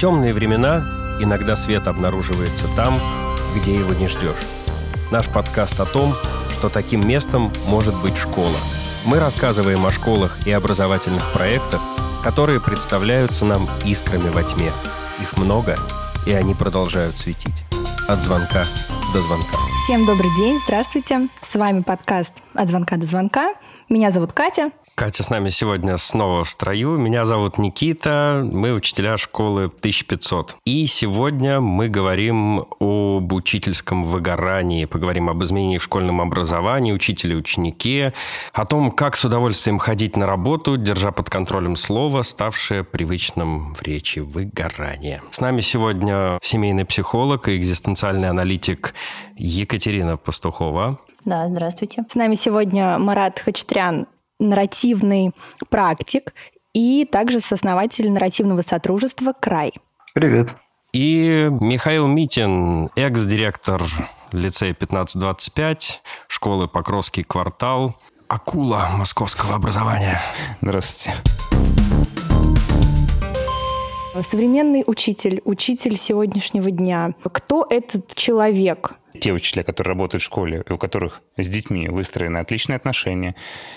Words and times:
темные 0.00 0.32
времена 0.32 0.82
иногда 1.20 1.56
свет 1.56 1.86
обнаруживается 1.86 2.64
там, 2.74 2.98
где 3.54 3.74
его 3.74 3.92
не 3.92 4.08
ждешь. 4.08 4.38
Наш 5.10 5.28
подкаст 5.28 5.78
о 5.78 5.84
том, 5.84 6.16
что 6.48 6.70
таким 6.70 7.06
местом 7.06 7.52
может 7.66 7.94
быть 8.00 8.16
школа. 8.16 8.56
Мы 9.04 9.18
рассказываем 9.18 9.84
о 9.84 9.92
школах 9.92 10.46
и 10.46 10.52
образовательных 10.52 11.30
проектах, 11.34 11.82
которые 12.24 12.60
представляются 12.62 13.44
нам 13.44 13.68
искрами 13.84 14.30
во 14.30 14.42
тьме. 14.42 14.72
Их 15.20 15.36
много, 15.36 15.76
и 16.26 16.32
они 16.32 16.54
продолжают 16.54 17.18
светить. 17.18 17.64
От 18.08 18.22
звонка 18.22 18.64
до 19.12 19.20
звонка. 19.20 19.58
Всем 19.84 20.06
добрый 20.06 20.30
день, 20.38 20.58
здравствуйте. 20.64 21.28
С 21.42 21.54
вами 21.56 21.82
подкаст 21.82 22.32
«От 22.54 22.68
звонка 22.70 22.96
до 22.96 23.04
звонка». 23.04 23.54
Меня 23.90 24.10
зовут 24.10 24.32
Катя. 24.32 24.70
Катя 25.00 25.22
с 25.22 25.30
нами 25.30 25.48
сегодня 25.48 25.96
снова 25.96 26.44
в 26.44 26.50
строю. 26.50 26.98
Меня 26.98 27.24
зовут 27.24 27.56
Никита, 27.56 28.46
мы 28.52 28.74
учителя 28.74 29.16
школы 29.16 29.64
1500. 29.64 30.58
И 30.66 30.84
сегодня 30.84 31.58
мы 31.62 31.88
говорим 31.88 32.66
об 32.80 33.32
учительском 33.32 34.04
выгорании, 34.04 34.84
поговорим 34.84 35.30
об 35.30 35.42
изменениях 35.42 35.80
в 35.80 35.86
школьном 35.86 36.20
образовании, 36.20 36.92
учителе 36.92 37.34
ученике, 37.34 38.12
о 38.52 38.66
том, 38.66 38.90
как 38.90 39.16
с 39.16 39.24
удовольствием 39.24 39.78
ходить 39.78 40.18
на 40.18 40.26
работу, 40.26 40.76
держа 40.76 41.12
под 41.12 41.30
контролем 41.30 41.76
слово, 41.76 42.20
ставшее 42.20 42.84
привычным 42.84 43.72
в 43.72 43.80
речи 43.80 44.18
выгорание. 44.18 45.22
С 45.30 45.40
нами 45.40 45.62
сегодня 45.62 46.38
семейный 46.42 46.84
психолог 46.84 47.48
и 47.48 47.56
экзистенциальный 47.56 48.28
аналитик 48.28 48.92
Екатерина 49.34 50.18
Пастухова. 50.18 50.98
Да, 51.24 51.48
здравствуйте. 51.48 52.04
С 52.06 52.14
нами 52.14 52.34
сегодня 52.34 52.98
Марат 52.98 53.40
Хачатрян, 53.40 54.06
нарративный 54.40 55.32
практик 55.68 56.34
и 56.72 57.04
также 57.04 57.40
сооснователь 57.40 58.10
нарративного 58.10 58.62
сотрудничества 58.62 59.32
«Край». 59.38 59.74
Привет. 60.14 60.50
И 60.92 61.48
Михаил 61.60 62.08
Митин, 62.08 62.90
экс-директор 62.96 63.82
лицея 64.32 64.72
1525, 64.72 66.02
школы 66.26 66.66
Покровский 66.66 67.22
квартал, 67.22 67.94
акула 68.26 68.88
московского 68.96 69.54
образования. 69.54 70.20
Здравствуйте. 70.60 71.16
Современный 74.22 74.82
учитель, 74.86 75.40
учитель 75.44 75.96
сегодняшнего 75.96 76.70
дня. 76.70 77.14
Кто 77.32 77.66
этот 77.68 78.14
человек? 78.14 78.94
Те 79.18 79.32
учителя, 79.32 79.62
которые 79.62 79.92
работают 79.92 80.22
в 80.22 80.26
школе, 80.26 80.64
у 80.68 80.78
которых 80.78 81.22
с 81.36 81.48
детьми 81.48 81.88
выстроены 81.88 82.38
отличные 82.38 82.76
отношения, 82.76 83.34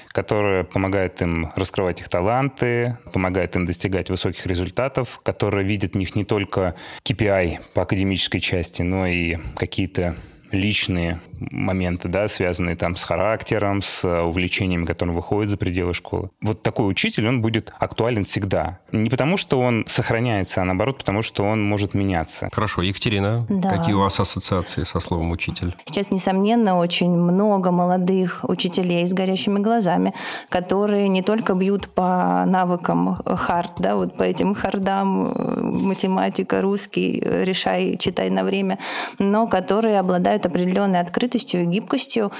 которые 0.10 0.64
помогают 0.64 1.22
им 1.22 1.52
раскрывать 1.56 2.02
их 2.02 2.10
таланты, 2.10 2.98
помогают 3.14 3.56
им 3.56 3.66
достигать 3.66 4.10
высоких 4.10 4.46
результатов, 4.46 5.20
которые 5.24 5.66
видят 5.66 5.94
в 5.94 5.98
них 5.98 6.16
не 6.16 6.24
только 6.24 6.76
KPI 7.04 7.60
по 7.74 7.82
академической 7.82 8.40
части, 8.40 8.82
но 8.82 9.08
и 9.08 9.38
какие-то 9.56 10.16
личные 10.54 11.20
моменты, 11.40 12.08
да, 12.08 12.28
связанные 12.28 12.76
там 12.76 12.96
с 12.96 13.04
характером, 13.04 13.82
с 13.82 14.04
э, 14.04 14.22
увлечениями, 14.22 14.86
которые 14.86 15.16
выходят 15.16 15.50
за 15.50 15.58
пределы 15.58 15.94
школы. 15.94 16.30
Вот 16.42 16.62
такой 16.62 16.90
учитель, 16.90 17.28
он 17.28 17.42
будет 17.42 17.74
актуален 17.80 18.24
всегда. 18.24 18.80
Не 18.92 19.10
потому, 19.10 19.38
что 19.38 19.60
он 19.60 19.84
сохраняется, 19.88 20.62
а 20.62 20.66
наоборот, 20.66 21.00
потому 21.00 21.22
что 21.22 21.44
он 21.44 21.62
может 21.62 21.94
меняться. 21.94 22.50
Хорошо. 22.52 22.82
Екатерина, 22.82 23.46
да. 23.50 23.70
какие 23.70 23.94
у 23.94 24.00
вас 24.00 24.20
ассоциации 24.20 24.84
со 24.84 25.00
словом 25.00 25.32
«учитель»? 25.32 25.76
Сейчас, 25.86 26.12
несомненно, 26.12 26.78
очень 26.78 27.12
много 27.12 27.72
молодых 27.72 28.46
учителей 28.48 29.06
с 29.06 29.14
горящими 29.14 29.60
глазами, 29.60 30.14
которые 30.50 31.08
не 31.08 31.22
только 31.22 31.56
бьют 31.56 31.90
по 31.90 32.44
навыкам 32.46 33.18
хард, 33.26 33.72
да, 33.80 33.96
вот 33.96 34.16
по 34.16 34.24
этим 34.24 34.54
хардам, 34.54 35.32
э, 35.32 35.62
математика, 35.62 36.62
русский, 36.62 37.22
э, 37.24 37.44
решай, 37.44 37.98
читай 37.98 38.30
на 38.30 38.44
время, 38.44 38.78
но 39.20 39.48
которые 39.48 40.00
обладают 40.00 40.43
определенной 40.46 41.00
открытостью 41.00 41.64
и 41.64 41.66
гибкостью 41.66 42.32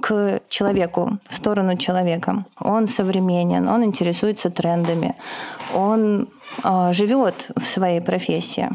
к 0.00 0.40
человеку, 0.48 1.18
в 1.28 1.34
сторону 1.34 1.76
человека. 1.76 2.44
Он 2.60 2.86
современен, 2.86 3.68
он 3.68 3.84
интересуется 3.84 4.50
трендами, 4.50 5.14
он 5.74 6.28
э, 6.62 6.92
живет 6.92 7.50
в 7.56 7.66
своей 7.66 8.00
профессии. 8.00 8.70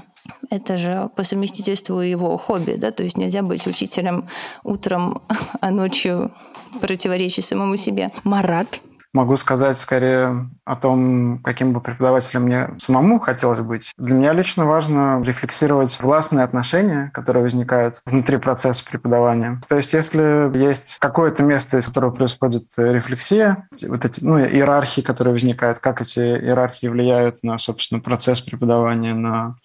Это 0.49 0.77
же 0.77 1.09
по 1.15 1.23
совместительству 1.23 1.99
его 1.99 2.37
хобби, 2.37 2.73
да, 2.73 2.91
то 2.91 3.03
есть 3.03 3.17
нельзя 3.17 3.41
быть 3.41 3.67
учителем 3.67 4.27
утром, 4.63 5.21
а 5.61 5.71
ночью 5.71 6.31
противоречить 6.79 7.45
самому 7.45 7.77
себе. 7.77 8.11
Марат, 8.23 8.79
Могу 9.13 9.35
сказать 9.35 9.77
скорее 9.77 10.49
о 10.63 10.75
том, 10.77 11.39
каким 11.43 11.73
бы 11.73 11.81
преподавателем 11.81 12.43
мне 12.43 12.69
самому 12.77 13.19
хотелось 13.19 13.59
быть. 13.59 13.91
Для 13.97 14.15
меня 14.15 14.31
лично 14.31 14.65
важно 14.65 15.21
рефлексировать 15.21 15.99
властные 16.01 16.45
отношения, 16.45 17.11
которые 17.13 17.43
возникают 17.43 18.01
внутри 18.05 18.37
процесса 18.37 18.85
преподавания. 18.89 19.59
То 19.67 19.75
есть 19.75 19.91
если 19.91 20.49
есть 20.57 20.97
какое-то 20.99 21.43
место, 21.43 21.77
из 21.77 21.87
которого 21.87 22.11
происходит 22.11 22.69
рефлексия, 22.77 23.67
вот 23.81 24.05
эти 24.05 24.23
ну, 24.23 24.39
иерархии, 24.39 25.01
которые 25.01 25.33
возникают, 25.33 25.79
как 25.79 26.01
эти 26.01 26.19
иерархии 26.19 26.87
влияют 26.87 27.43
на, 27.43 27.57
собственно, 27.57 27.99
процесс 27.99 28.39
преподавания, 28.39 29.13
на 29.13 29.57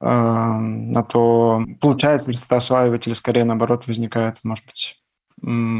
э, 0.00 0.08
на 0.08 1.04
то, 1.04 1.64
получается 1.80 2.30
ли 2.30 2.36
что-то 2.36 2.56
осваивать, 2.56 3.06
или 3.06 3.14
скорее 3.14 3.44
наоборот 3.44 3.86
возникает, 3.86 4.38
может 4.42 4.64
быть, 4.66 4.98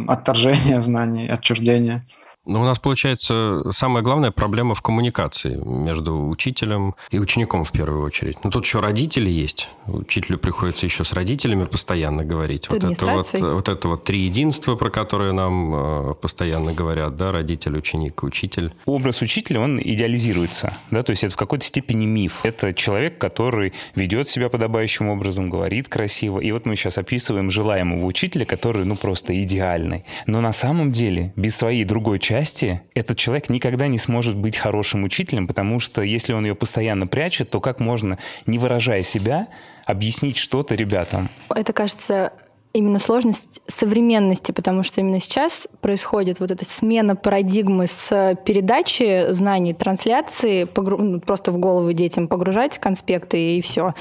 отторжение 0.06 0.80
знаний, 0.82 1.28
отчуждение. 1.28 2.06
Но 2.48 2.62
у 2.62 2.64
нас 2.64 2.78
получается 2.78 3.62
самая 3.72 4.02
главная 4.02 4.30
проблема 4.30 4.74
в 4.74 4.80
коммуникации 4.80 5.56
между 5.56 6.28
учителем 6.28 6.94
и 7.10 7.18
учеником 7.18 7.62
в 7.62 7.70
первую 7.72 8.02
очередь. 8.02 8.42
Но 8.42 8.50
тут 8.50 8.64
еще 8.64 8.80
родители 8.80 9.28
есть. 9.28 9.68
Учителю 9.86 10.38
приходится 10.38 10.86
еще 10.86 11.04
с 11.04 11.12
родителями 11.12 11.64
постоянно 11.64 12.24
говорить. 12.24 12.70
Вот 12.70 12.82
это 12.82 13.06
вот, 13.06 13.32
вот 13.34 13.68
это 13.68 13.88
вот 13.88 14.04
три 14.04 14.20
единства, 14.20 14.76
про 14.76 14.88
которые 14.88 15.32
нам 15.32 15.74
э, 15.74 16.14
постоянно 16.14 16.72
говорят, 16.72 17.16
да, 17.16 17.32
родитель, 17.32 17.76
ученик, 17.76 18.22
учитель. 18.22 18.72
Образ 18.86 19.20
учителя, 19.20 19.60
он 19.60 19.78
идеализируется, 19.78 20.72
да, 20.90 21.02
то 21.02 21.10
есть 21.10 21.24
это 21.24 21.34
в 21.34 21.36
какой-то 21.36 21.66
степени 21.66 22.06
миф. 22.06 22.40
Это 22.44 22.72
человек, 22.72 23.18
который 23.18 23.74
ведет 23.94 24.30
себя 24.30 24.48
подобающим 24.48 25.08
образом, 25.08 25.50
говорит 25.50 25.88
красиво. 25.88 26.40
И 26.40 26.50
вот 26.52 26.64
мы 26.64 26.76
сейчас 26.76 26.96
описываем 26.96 27.50
желаемого 27.50 28.06
учителя, 28.06 28.46
который, 28.46 28.86
ну, 28.86 28.96
просто 28.96 29.38
идеальный. 29.42 30.06
Но 30.26 30.40
на 30.40 30.52
самом 30.52 30.92
деле 30.92 31.34
без 31.36 31.54
своей 31.54 31.84
другой 31.84 32.18
части 32.18 32.37
части 32.38 32.80
этот 32.94 33.18
человек 33.18 33.48
никогда 33.48 33.88
не 33.88 33.98
сможет 33.98 34.36
быть 34.36 34.56
хорошим 34.56 35.02
учителем, 35.02 35.48
потому 35.48 35.80
что 35.80 36.02
если 36.02 36.32
он 36.34 36.44
ее 36.44 36.54
постоянно 36.54 37.08
прячет, 37.08 37.50
то 37.50 37.60
как 37.60 37.80
можно, 37.80 38.16
не 38.46 38.58
выражая 38.58 39.02
себя, 39.02 39.48
объяснить 39.86 40.36
что-то 40.36 40.76
ребятам? 40.76 41.30
Это 41.54 41.72
кажется 41.72 42.32
именно 42.78 42.98
сложность 42.98 43.60
современности, 43.66 44.52
потому 44.52 44.82
что 44.82 45.00
именно 45.00 45.20
сейчас 45.20 45.68
происходит 45.80 46.40
вот 46.40 46.50
эта 46.50 46.64
смена 46.64 47.16
парадигмы 47.16 47.86
с 47.86 48.36
передачи 48.44 49.32
знаний, 49.32 49.74
трансляции, 49.74 50.64
погру... 50.64 50.98
Ну, 50.98 51.20
просто 51.20 51.52
в 51.52 51.58
голову 51.58 51.92
детям 51.92 52.28
погружать 52.28 52.78
конспекты 52.78 53.56
и 53.56 53.60
все. 53.60 53.94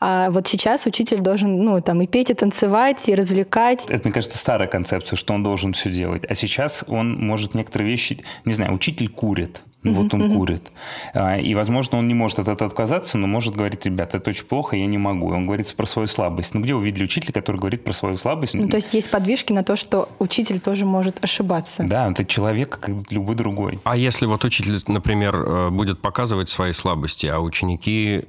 А 0.00 0.30
вот 0.30 0.48
сейчас 0.48 0.86
учитель 0.86 1.20
должен, 1.20 1.64
ну, 1.64 1.80
там, 1.80 2.02
и 2.02 2.06
петь, 2.06 2.30
и 2.30 2.34
танцевать, 2.34 3.08
и 3.08 3.14
развлекать. 3.14 3.86
Это, 3.88 4.08
мне 4.08 4.12
кажется, 4.12 4.38
старая 4.38 4.68
концепция, 4.68 5.16
что 5.16 5.34
он 5.34 5.42
должен 5.42 5.72
все 5.72 5.90
делать. 5.90 6.24
А 6.28 6.34
сейчас 6.34 6.84
он 6.88 7.16
может 7.16 7.54
некоторые 7.54 7.90
вещи, 7.90 8.24
не 8.44 8.54
знаю, 8.54 8.74
учитель 8.74 9.08
курит, 9.08 9.62
вот 9.84 10.14
он 10.14 10.34
курит. 10.34 10.70
А, 11.12 11.38
и, 11.38 11.54
возможно, 11.54 11.98
он 11.98 12.08
не 12.08 12.14
может 12.14 12.38
от 12.38 12.48
этого 12.48 12.68
отказаться, 12.68 13.18
но 13.18 13.26
может 13.26 13.54
говорить, 13.54 13.84
ребята, 13.84 14.16
это 14.16 14.30
очень 14.30 14.46
плохо, 14.46 14.76
я 14.76 14.86
не 14.86 14.98
могу. 14.98 15.28
Он 15.32 15.44
говорит 15.44 15.74
про 15.76 15.86
свою 15.86 16.06
слабость. 16.08 16.54
Ну, 16.54 16.60
где 16.60 16.74
увидели 16.74 17.04
учителя, 17.04 17.32
который 17.32 17.58
говорит 17.58 17.84
про 17.84 17.92
свою 17.92 18.16
слабость? 18.16 18.54
Ну, 18.54 18.68
то 18.68 18.76
есть 18.76 18.94
есть 18.94 19.10
подвижки 19.10 19.52
на 19.52 19.62
то, 19.62 19.76
что 19.76 20.08
учитель 20.18 20.60
тоже 20.60 20.84
может 20.84 21.22
ошибаться. 21.22 21.84
Да, 21.84 22.10
это 22.10 22.24
человек, 22.24 22.78
как 22.78 23.12
любой 23.12 23.34
другой. 23.34 23.80
А 23.84 23.96
если 23.96 24.26
вот 24.26 24.44
учитель, 24.44 24.76
например, 24.88 25.36
э, 25.36 25.70
будет 25.70 26.00
показывать 26.00 26.48
свои 26.48 26.72
слабости, 26.72 27.26
а 27.26 27.40
ученики 27.40 28.24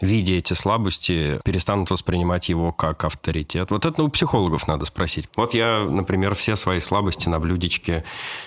видя 0.00 0.34
эти 0.34 0.54
слабости, 0.54 1.40
перестанут 1.44 1.90
воспринимать 1.90 2.48
его 2.48 2.72
как 2.72 3.04
авторитет. 3.04 3.70
Вот 3.70 3.86
это 3.86 4.02
у 4.02 4.08
психологов 4.08 4.68
надо 4.68 4.84
спросить. 4.84 5.28
Вот 5.36 5.54
я, 5.54 5.84
например, 5.88 6.34
все 6.34 6.56
свои 6.56 6.80
слабости 6.80 7.28
на 7.28 7.40
блюдечке 7.40 8.04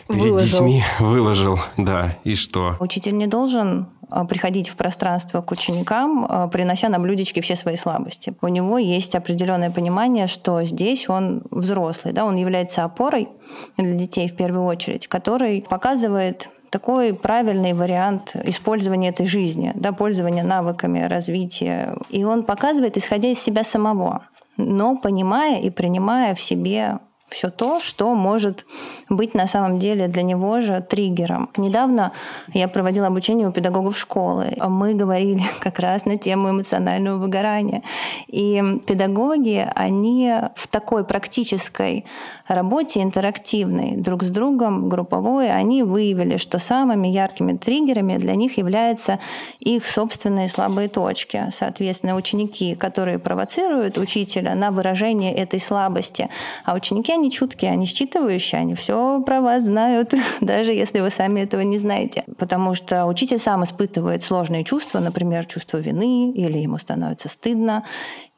перед 0.07 0.21
выложил. 0.21 0.49
детьми 0.49 0.83
выложил. 0.99 1.59
Да, 1.77 2.17
и 2.23 2.35
что? 2.35 2.77
Учитель 2.79 3.17
не 3.17 3.27
должен 3.27 3.87
а, 4.09 4.25
приходить 4.25 4.69
в 4.69 4.75
пространство 4.75 5.41
к 5.41 5.51
ученикам, 5.51 6.25
а, 6.27 6.47
принося 6.47 6.89
на 6.89 6.99
блюдечке 6.99 7.41
все 7.41 7.55
свои 7.55 7.75
слабости. 7.75 8.33
У 8.41 8.47
него 8.47 8.77
есть 8.77 9.15
определенное 9.15 9.71
понимание, 9.71 10.27
что 10.27 10.63
здесь 10.63 11.09
он 11.09 11.43
взрослый, 11.49 12.13
да, 12.13 12.25
он 12.25 12.35
является 12.35 12.83
опорой 12.83 13.29
для 13.77 13.93
детей 13.93 14.27
в 14.27 14.35
первую 14.35 14.65
очередь, 14.65 15.07
который 15.07 15.61
показывает 15.61 16.49
такой 16.71 17.13
правильный 17.13 17.73
вариант 17.73 18.35
использования 18.45 19.09
этой 19.09 19.27
жизни, 19.27 19.73
да, 19.75 19.91
пользования 19.91 20.43
навыками, 20.43 21.01
развития. 21.03 21.95
И 22.09 22.23
он 22.23 22.43
показывает, 22.43 22.97
исходя 22.97 23.29
из 23.29 23.39
себя 23.39 23.63
самого, 23.63 24.23
но 24.57 24.97
понимая 24.97 25.61
и 25.61 25.69
принимая 25.69 26.33
в 26.33 26.41
себе 26.41 26.99
все 27.31 27.49
то, 27.49 27.79
что 27.79 28.13
может 28.13 28.65
быть 29.09 29.33
на 29.33 29.47
самом 29.47 29.79
деле 29.79 30.07
для 30.07 30.21
него 30.21 30.59
же 30.59 30.81
триггером. 30.81 31.49
Недавно 31.55 32.11
я 32.53 32.67
проводила 32.67 33.07
обучение 33.07 33.47
у 33.47 33.51
педагогов 33.51 33.97
школы. 33.97 34.53
Мы 34.57 34.93
говорили 34.93 35.43
как 35.61 35.79
раз 35.79 36.05
на 36.05 36.17
тему 36.17 36.51
эмоционального 36.51 37.17
выгорания. 37.17 37.83
И 38.27 38.61
педагоги, 38.85 39.65
они 39.75 40.33
в 40.55 40.67
такой 40.67 41.05
практической 41.05 42.05
работе 42.47 43.01
интерактивной 43.01 43.95
друг 43.95 44.23
с 44.23 44.29
другом, 44.29 44.89
групповой, 44.89 45.49
они 45.49 45.83
выявили, 45.83 46.35
что 46.35 46.59
самыми 46.59 47.07
яркими 47.07 47.55
триггерами 47.55 48.17
для 48.17 48.35
них 48.35 48.57
являются 48.57 49.19
их 49.59 49.85
собственные 49.85 50.49
слабые 50.49 50.89
точки. 50.89 51.45
Соответственно, 51.51 52.15
ученики, 52.15 52.75
которые 52.75 53.19
провоцируют 53.19 53.97
учителя 53.97 54.53
на 54.55 54.71
выражение 54.71 55.33
этой 55.33 55.59
слабости, 55.59 56.29
а 56.65 56.73
ученики, 56.75 57.13
они 57.21 57.31
чуткие, 57.31 57.71
они 57.71 57.85
считывающие, 57.85 58.59
они 58.59 58.75
все 58.75 59.21
про 59.21 59.41
вас 59.41 59.63
знают, 59.63 60.13
даже 60.41 60.73
если 60.73 60.99
вы 60.99 61.09
сами 61.11 61.41
этого 61.41 61.61
не 61.61 61.77
знаете. 61.77 62.23
Потому 62.37 62.73
что 62.73 63.05
учитель 63.05 63.37
сам 63.37 63.63
испытывает 63.63 64.23
сложные 64.23 64.63
чувства, 64.63 64.99
например, 64.99 65.45
чувство 65.45 65.77
вины, 65.77 66.31
или 66.31 66.57
ему 66.57 66.77
становится 66.77 67.29
стыдно, 67.29 67.83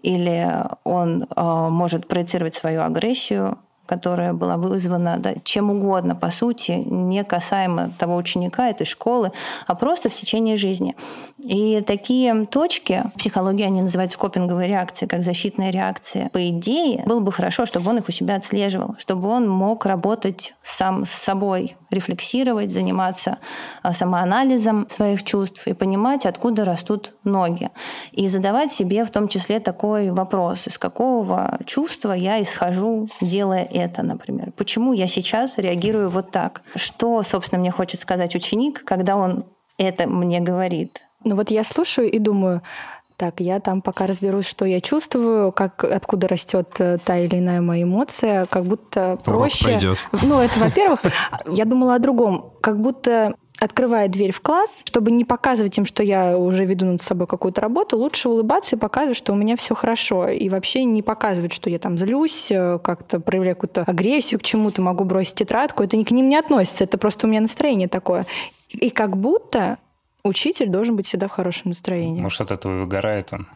или 0.02 0.66
он 0.84 1.24
э, 1.24 1.68
может 1.70 2.08
проецировать 2.08 2.56
свою 2.56 2.82
агрессию 2.82 3.58
которая 3.94 4.34
была 4.34 4.58
вызвана 4.58 5.18
да, 5.20 5.36
чем 5.44 5.70
угодно, 5.70 6.16
по 6.16 6.32
сути, 6.32 6.72
не 6.72 7.24
касаемо 7.24 7.92
того 8.00 8.16
ученика, 8.16 8.68
этой 8.68 8.86
школы, 8.86 9.32
а 9.68 9.76
просто 9.76 10.10
в 10.10 10.14
течение 10.14 10.58
жизни. 10.58 10.96
И 11.38 11.84
такие 11.86 12.46
точки, 12.46 13.04
в 13.14 13.20
психологии 13.20 13.64
они 13.64 13.84
называют 13.84 14.12
скопинговые 14.12 14.68
реакции, 14.68 15.06
как 15.06 15.24
защитные 15.24 15.70
реакции. 15.70 16.30
По 16.34 16.50
идее, 16.50 17.04
было 17.06 17.20
бы 17.20 17.32
хорошо, 17.32 17.68
чтобы 17.68 17.92
он 17.92 17.98
их 17.98 18.10
у 18.10 18.12
себя 18.12 18.36
отслеживал, 18.36 18.96
чтобы 18.98 19.28
он 19.28 19.48
мог 19.48 19.86
работать 19.86 20.56
сам 20.64 21.06
с 21.06 21.12
собой, 21.12 21.76
рефлексировать, 21.94 22.72
заниматься 22.72 23.38
а, 23.82 23.94
самоанализом 23.94 24.88
своих 24.90 25.24
чувств 25.24 25.68
и 25.68 25.74
понимать, 25.74 26.26
откуда 26.26 26.66
растут 26.66 27.14
ноги. 27.24 27.70
И 28.12 28.28
задавать 28.28 28.72
себе 28.72 29.06
в 29.06 29.12
том 29.12 29.28
числе 29.28 29.60
такой 29.60 30.12
вопрос, 30.12 30.68
из 30.68 30.78
какого 30.78 31.60
чувства 31.66 32.14
я 32.14 32.42
исхожу, 32.42 33.10
делая 33.22 33.68
это, 33.72 34.04
например. 34.04 34.52
Почему 34.58 34.94
я 34.94 35.08
сейчас 35.08 35.58
реагирую 35.58 36.10
вот 36.10 36.32
так? 36.32 36.62
Что, 36.76 37.24
собственно, 37.24 37.60
мне 37.60 37.72
хочет 37.72 38.00
сказать 38.00 38.36
ученик, 38.36 38.84
когда 38.84 39.16
он 39.16 39.46
это 39.78 40.08
мне 40.08 40.40
говорит? 40.40 41.02
Ну 41.24 41.36
вот 41.36 41.52
я 41.52 41.64
слушаю 41.64 42.12
и 42.12 42.20
думаю, 42.20 42.62
так, 43.24 43.40
я 43.40 43.62
там 43.62 43.82
пока 43.82 44.06
разберусь, 44.06 44.46
что 44.46 44.66
я 44.66 44.82
чувствую, 44.82 45.54
как 45.54 45.86
откуда 45.86 46.28
растет 46.28 46.68
э, 46.80 46.98
та 47.06 47.20
или 47.20 47.40
иная 47.40 47.62
моя 47.62 47.84
эмоция, 47.84 48.48
как 48.48 48.66
будто 48.66 49.18
проще. 49.24 49.80
Ну, 50.24 50.40
это 50.42 50.60
во-первых. 50.60 51.00
Я 51.48 51.64
думала 51.64 51.96
о 51.96 52.00
другом. 52.00 52.52
Как 52.60 52.82
будто 52.82 53.36
открывая 53.62 54.10
дверь 54.10 54.34
в 54.34 54.42
класс, 54.42 54.82
чтобы 54.84 55.12
не 55.12 55.24
показывать 55.24 55.78
им, 55.78 55.86
что 55.86 56.04
я 56.04 56.38
уже 56.38 56.66
веду 56.66 56.86
над 56.86 57.02
собой 57.02 57.28
какую-то 57.28 57.62
работу, 57.62 57.98
лучше 57.98 58.28
улыбаться 58.28 58.76
и 58.76 58.80
показывать, 58.80 59.16
что 59.16 59.32
у 59.32 59.38
меня 59.38 59.56
все 59.56 59.74
хорошо. 59.74 60.28
И 60.28 60.50
вообще 60.50 60.84
не 60.84 61.02
показывать, 61.02 61.54
что 61.54 61.70
я 61.70 61.80
там 61.80 61.98
злюсь, 61.98 62.52
э, 62.52 62.78
как-то 62.84 63.22
проявляю 63.22 63.56
какую-то 63.56 63.84
агрессию 63.84 64.38
к 64.42 64.44
чему-то, 64.44 64.82
могу 64.82 65.06
бросить 65.06 65.36
тетрадку. 65.36 65.82
Это 65.82 65.96
ни 65.96 66.04
к 66.04 66.12
ним 66.12 66.28
не 66.28 66.36
относится, 66.36 66.84
это 66.84 66.98
просто 66.98 67.26
у 67.26 67.30
меня 67.30 67.40
настроение 67.40 67.88
такое. 67.88 68.26
И 68.68 68.90
как 68.90 69.16
будто 69.16 69.78
учитель 70.24 70.70
должен 70.70 70.96
быть 70.96 71.06
всегда 71.06 71.28
в 71.28 71.32
хорошем 71.32 71.70
настроении. 71.70 72.22
Может, 72.22 72.42
от 72.42 72.52
этого 72.52 72.82
выгорает 72.82 73.34
он. 73.34 73.48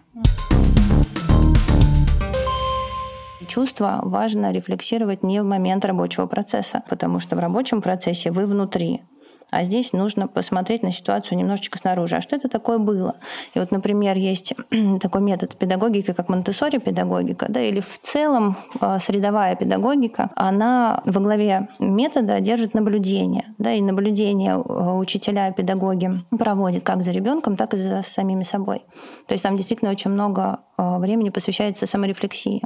Чувства 3.47 4.01
важно 4.03 4.51
рефлексировать 4.51 5.23
не 5.23 5.41
в 5.41 5.45
момент 5.45 5.85
рабочего 5.85 6.25
процесса, 6.27 6.83
потому 6.89 7.21
что 7.21 7.37
в 7.37 7.39
рабочем 7.39 7.81
процессе 7.81 8.31
вы 8.31 8.45
внутри. 8.45 9.01
А 9.49 9.63
здесь 9.63 9.94
нужно 9.94 10.27
посмотреть 10.27 10.83
на 10.83 10.91
ситуацию 10.91 11.38
немножечко 11.38 11.77
снаружи. 11.77 12.17
А 12.17 12.21
что 12.21 12.35
это 12.35 12.49
такое 12.49 12.79
было? 12.79 13.15
И 13.53 13.59
вот, 13.59 13.71
например, 13.71 14.17
есть 14.17 14.53
такой 15.01 15.21
метод 15.21 15.55
педагогики, 15.57 16.11
как 16.13 16.27
монте 16.27 16.51
педагогика, 16.79 17.45
да, 17.49 17.61
или 17.61 17.79
в 17.79 17.99
целом 17.99 18.57
а, 18.79 18.99
средовая 18.99 19.55
педагогика, 19.55 20.31
она 20.35 21.01
во 21.05 21.21
главе 21.21 21.69
метода 21.79 22.39
держит 22.41 22.73
наблюдение. 22.73 23.45
Да, 23.57 23.71
и 23.71 23.81
наблюдение 23.81 24.53
а, 24.53 24.95
учителя, 24.95 25.51
педагоги 25.51 26.11
проводят 26.38 26.83
как 26.83 27.03
за 27.03 27.11
ребенком, 27.11 27.55
так 27.55 27.73
и 27.73 27.77
за 27.77 28.01
самими 28.03 28.44
собой. 28.44 28.83
То 29.27 29.33
есть 29.33 29.44
там 29.44 29.55
действительно 29.55 29.91
очень 29.91 30.11
много 30.11 30.59
а, 30.75 30.99
времени 30.99 31.29
посвящается 31.29 31.85
саморефлексии 31.85 32.61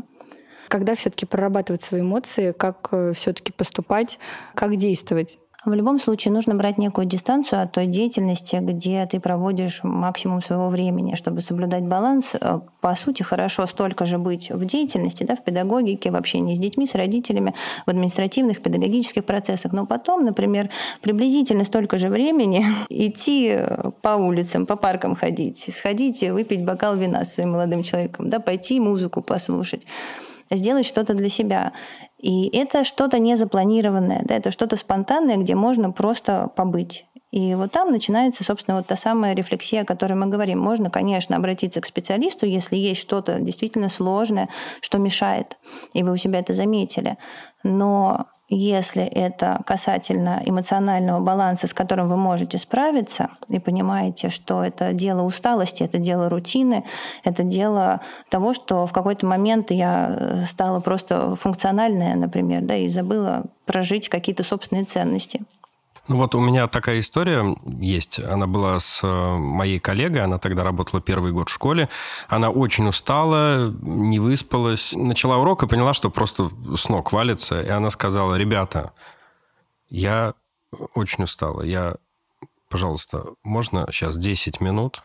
когда 0.67 0.95
все-таки 0.95 1.25
прорабатывать 1.25 1.81
свои 1.81 1.99
эмоции, 1.99 2.53
как 2.53 2.87
э, 2.93 3.11
все-таки 3.13 3.51
поступать, 3.51 4.19
как 4.55 4.77
действовать. 4.77 5.37
В 5.63 5.73
любом 5.75 5.99
случае 5.99 6.33
нужно 6.33 6.55
брать 6.55 6.79
некую 6.79 7.05
дистанцию 7.05 7.61
от 7.61 7.71
той 7.71 7.85
деятельности, 7.85 8.55
где 8.59 9.05
ты 9.05 9.19
проводишь 9.19 9.81
максимум 9.83 10.41
своего 10.41 10.69
времени, 10.69 11.13
чтобы 11.13 11.41
соблюдать 11.41 11.83
баланс. 11.83 12.33
Э, 12.33 12.61
по 12.79 12.95
сути, 12.95 13.21
хорошо 13.21 13.67
столько 13.67 14.07
же 14.07 14.17
быть 14.17 14.49
в 14.49 14.65
деятельности, 14.65 15.23
да, 15.23 15.35
в 15.35 15.43
педагогике, 15.43 16.09
в 16.09 16.15
общении 16.15 16.55
с 16.55 16.57
детьми, 16.57 16.87
с 16.87 16.95
родителями, 16.95 17.53
в 17.85 17.91
административных, 17.91 18.63
педагогических 18.63 19.23
процессах. 19.23 19.71
Но 19.71 19.85
потом, 19.85 20.25
например, 20.25 20.71
приблизительно 21.01 21.63
столько 21.63 21.99
же 21.99 22.09
времени 22.09 22.65
идти 22.89 23.59
по 24.01 24.15
улицам, 24.15 24.65
по 24.65 24.75
паркам 24.75 25.15
ходить, 25.15 25.69
сходить, 25.71 26.23
выпить 26.23 26.65
бокал 26.65 26.95
вина 26.95 27.23
с 27.23 27.35
своим 27.35 27.51
молодым 27.51 27.83
человеком, 27.83 28.31
да, 28.31 28.39
пойти 28.39 28.79
музыку 28.79 29.21
послушать 29.21 29.85
сделать 30.57 30.85
что-то 30.85 31.13
для 31.13 31.29
себя. 31.29 31.73
И 32.21 32.55
это 32.55 32.83
что-то 32.83 33.17
незапланированное, 33.17 34.21
да, 34.23 34.35
это 34.35 34.51
что-то 34.51 34.77
спонтанное, 34.77 35.37
где 35.37 35.55
можно 35.55 35.91
просто 35.91 36.49
побыть. 36.55 37.05
И 37.31 37.55
вот 37.55 37.71
там 37.71 37.91
начинается, 37.91 38.43
собственно, 38.43 38.77
вот 38.77 38.87
та 38.87 38.95
самая 38.95 39.33
рефлексия, 39.33 39.81
о 39.81 39.85
которой 39.85 40.13
мы 40.13 40.27
говорим. 40.27 40.59
Можно, 40.59 40.89
конечно, 40.89 41.35
обратиться 41.35 41.79
к 41.81 41.85
специалисту, 41.85 42.45
если 42.45 42.75
есть 42.75 43.01
что-то 43.01 43.39
действительно 43.39 43.89
сложное, 43.89 44.49
что 44.81 44.97
мешает, 44.97 45.57
и 45.93 46.03
вы 46.03 46.11
у 46.11 46.17
себя 46.17 46.39
это 46.39 46.53
заметили. 46.53 47.17
Но 47.63 48.27
если 48.55 49.03
это 49.03 49.61
касательно 49.65 50.41
эмоционального 50.45 51.19
баланса, 51.21 51.67
с 51.67 51.73
которым 51.73 52.09
вы 52.09 52.17
можете 52.17 52.57
справиться, 52.57 53.29
и 53.47 53.59
понимаете, 53.59 54.29
что 54.29 54.63
это 54.63 54.93
дело 54.93 55.21
усталости, 55.21 55.83
это 55.83 55.97
дело 55.97 56.29
рутины, 56.29 56.83
это 57.23 57.43
дело 57.43 58.01
того, 58.29 58.53
что 58.53 58.85
в 58.85 58.91
какой-то 58.91 59.25
момент 59.25 59.71
я 59.71 60.43
стала 60.47 60.81
просто 60.81 61.35
функциональная, 61.35 62.15
например, 62.15 62.61
да, 62.61 62.75
и 62.75 62.89
забыла 62.89 63.45
прожить 63.65 64.09
какие-то 64.09 64.43
собственные 64.43 64.85
ценности. 64.85 65.41
Ну 66.07 66.17
вот 66.17 66.33
у 66.35 66.39
меня 66.39 66.67
такая 66.67 66.99
история 66.99 67.55
есть. 67.65 68.19
Она 68.19 68.47
была 68.47 68.79
с 68.79 69.01
э, 69.03 69.07
моей 69.37 69.79
коллегой, 69.79 70.23
она 70.23 70.39
тогда 70.39 70.63
работала 70.63 70.99
первый 70.99 71.31
год 71.31 71.49
в 71.49 71.53
школе. 71.53 71.89
Она 72.27 72.49
очень 72.49 72.87
устала, 72.87 73.71
не 73.81 74.19
выспалась. 74.19 74.93
Начала 74.95 75.37
урок 75.37 75.63
и 75.63 75.67
поняла, 75.67 75.93
что 75.93 76.09
просто 76.09 76.49
с 76.75 76.89
ног 76.89 77.11
валится. 77.11 77.61
И 77.61 77.69
она 77.69 77.91
сказала, 77.91 78.35
ребята, 78.35 78.93
я 79.89 80.33
очень 80.95 81.23
устала. 81.23 81.61
Я, 81.61 81.95
пожалуйста, 82.69 83.25
можно 83.43 83.87
сейчас 83.91 84.17
10 84.17 84.59
минут? 84.59 85.03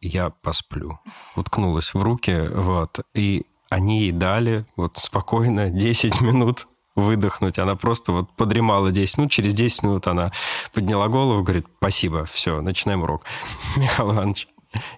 Я 0.00 0.30
посплю. 0.30 1.00
Уткнулась 1.36 1.94
в 1.94 2.02
руки, 2.02 2.48
вот. 2.52 3.00
И 3.14 3.46
они 3.70 4.00
ей 4.00 4.12
дали 4.12 4.66
вот 4.76 4.98
спокойно 4.98 5.70
10 5.70 6.20
минут 6.20 6.68
выдохнуть. 6.94 7.58
Она 7.58 7.76
просто 7.76 8.12
вот 8.12 8.30
подремала 8.36 8.90
10 8.90 9.18
минут. 9.18 9.32
Через 9.32 9.54
10 9.54 9.82
минут 9.82 10.06
она 10.06 10.32
подняла 10.72 11.08
голову, 11.08 11.42
говорит, 11.42 11.66
спасибо, 11.78 12.24
все, 12.24 12.60
начинаем 12.60 13.02
урок. 13.02 13.24
Михаил 13.76 14.12
Иванович, 14.12 14.48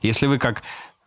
если 0.03 0.27
вы 0.27 0.39
как, 0.39 0.63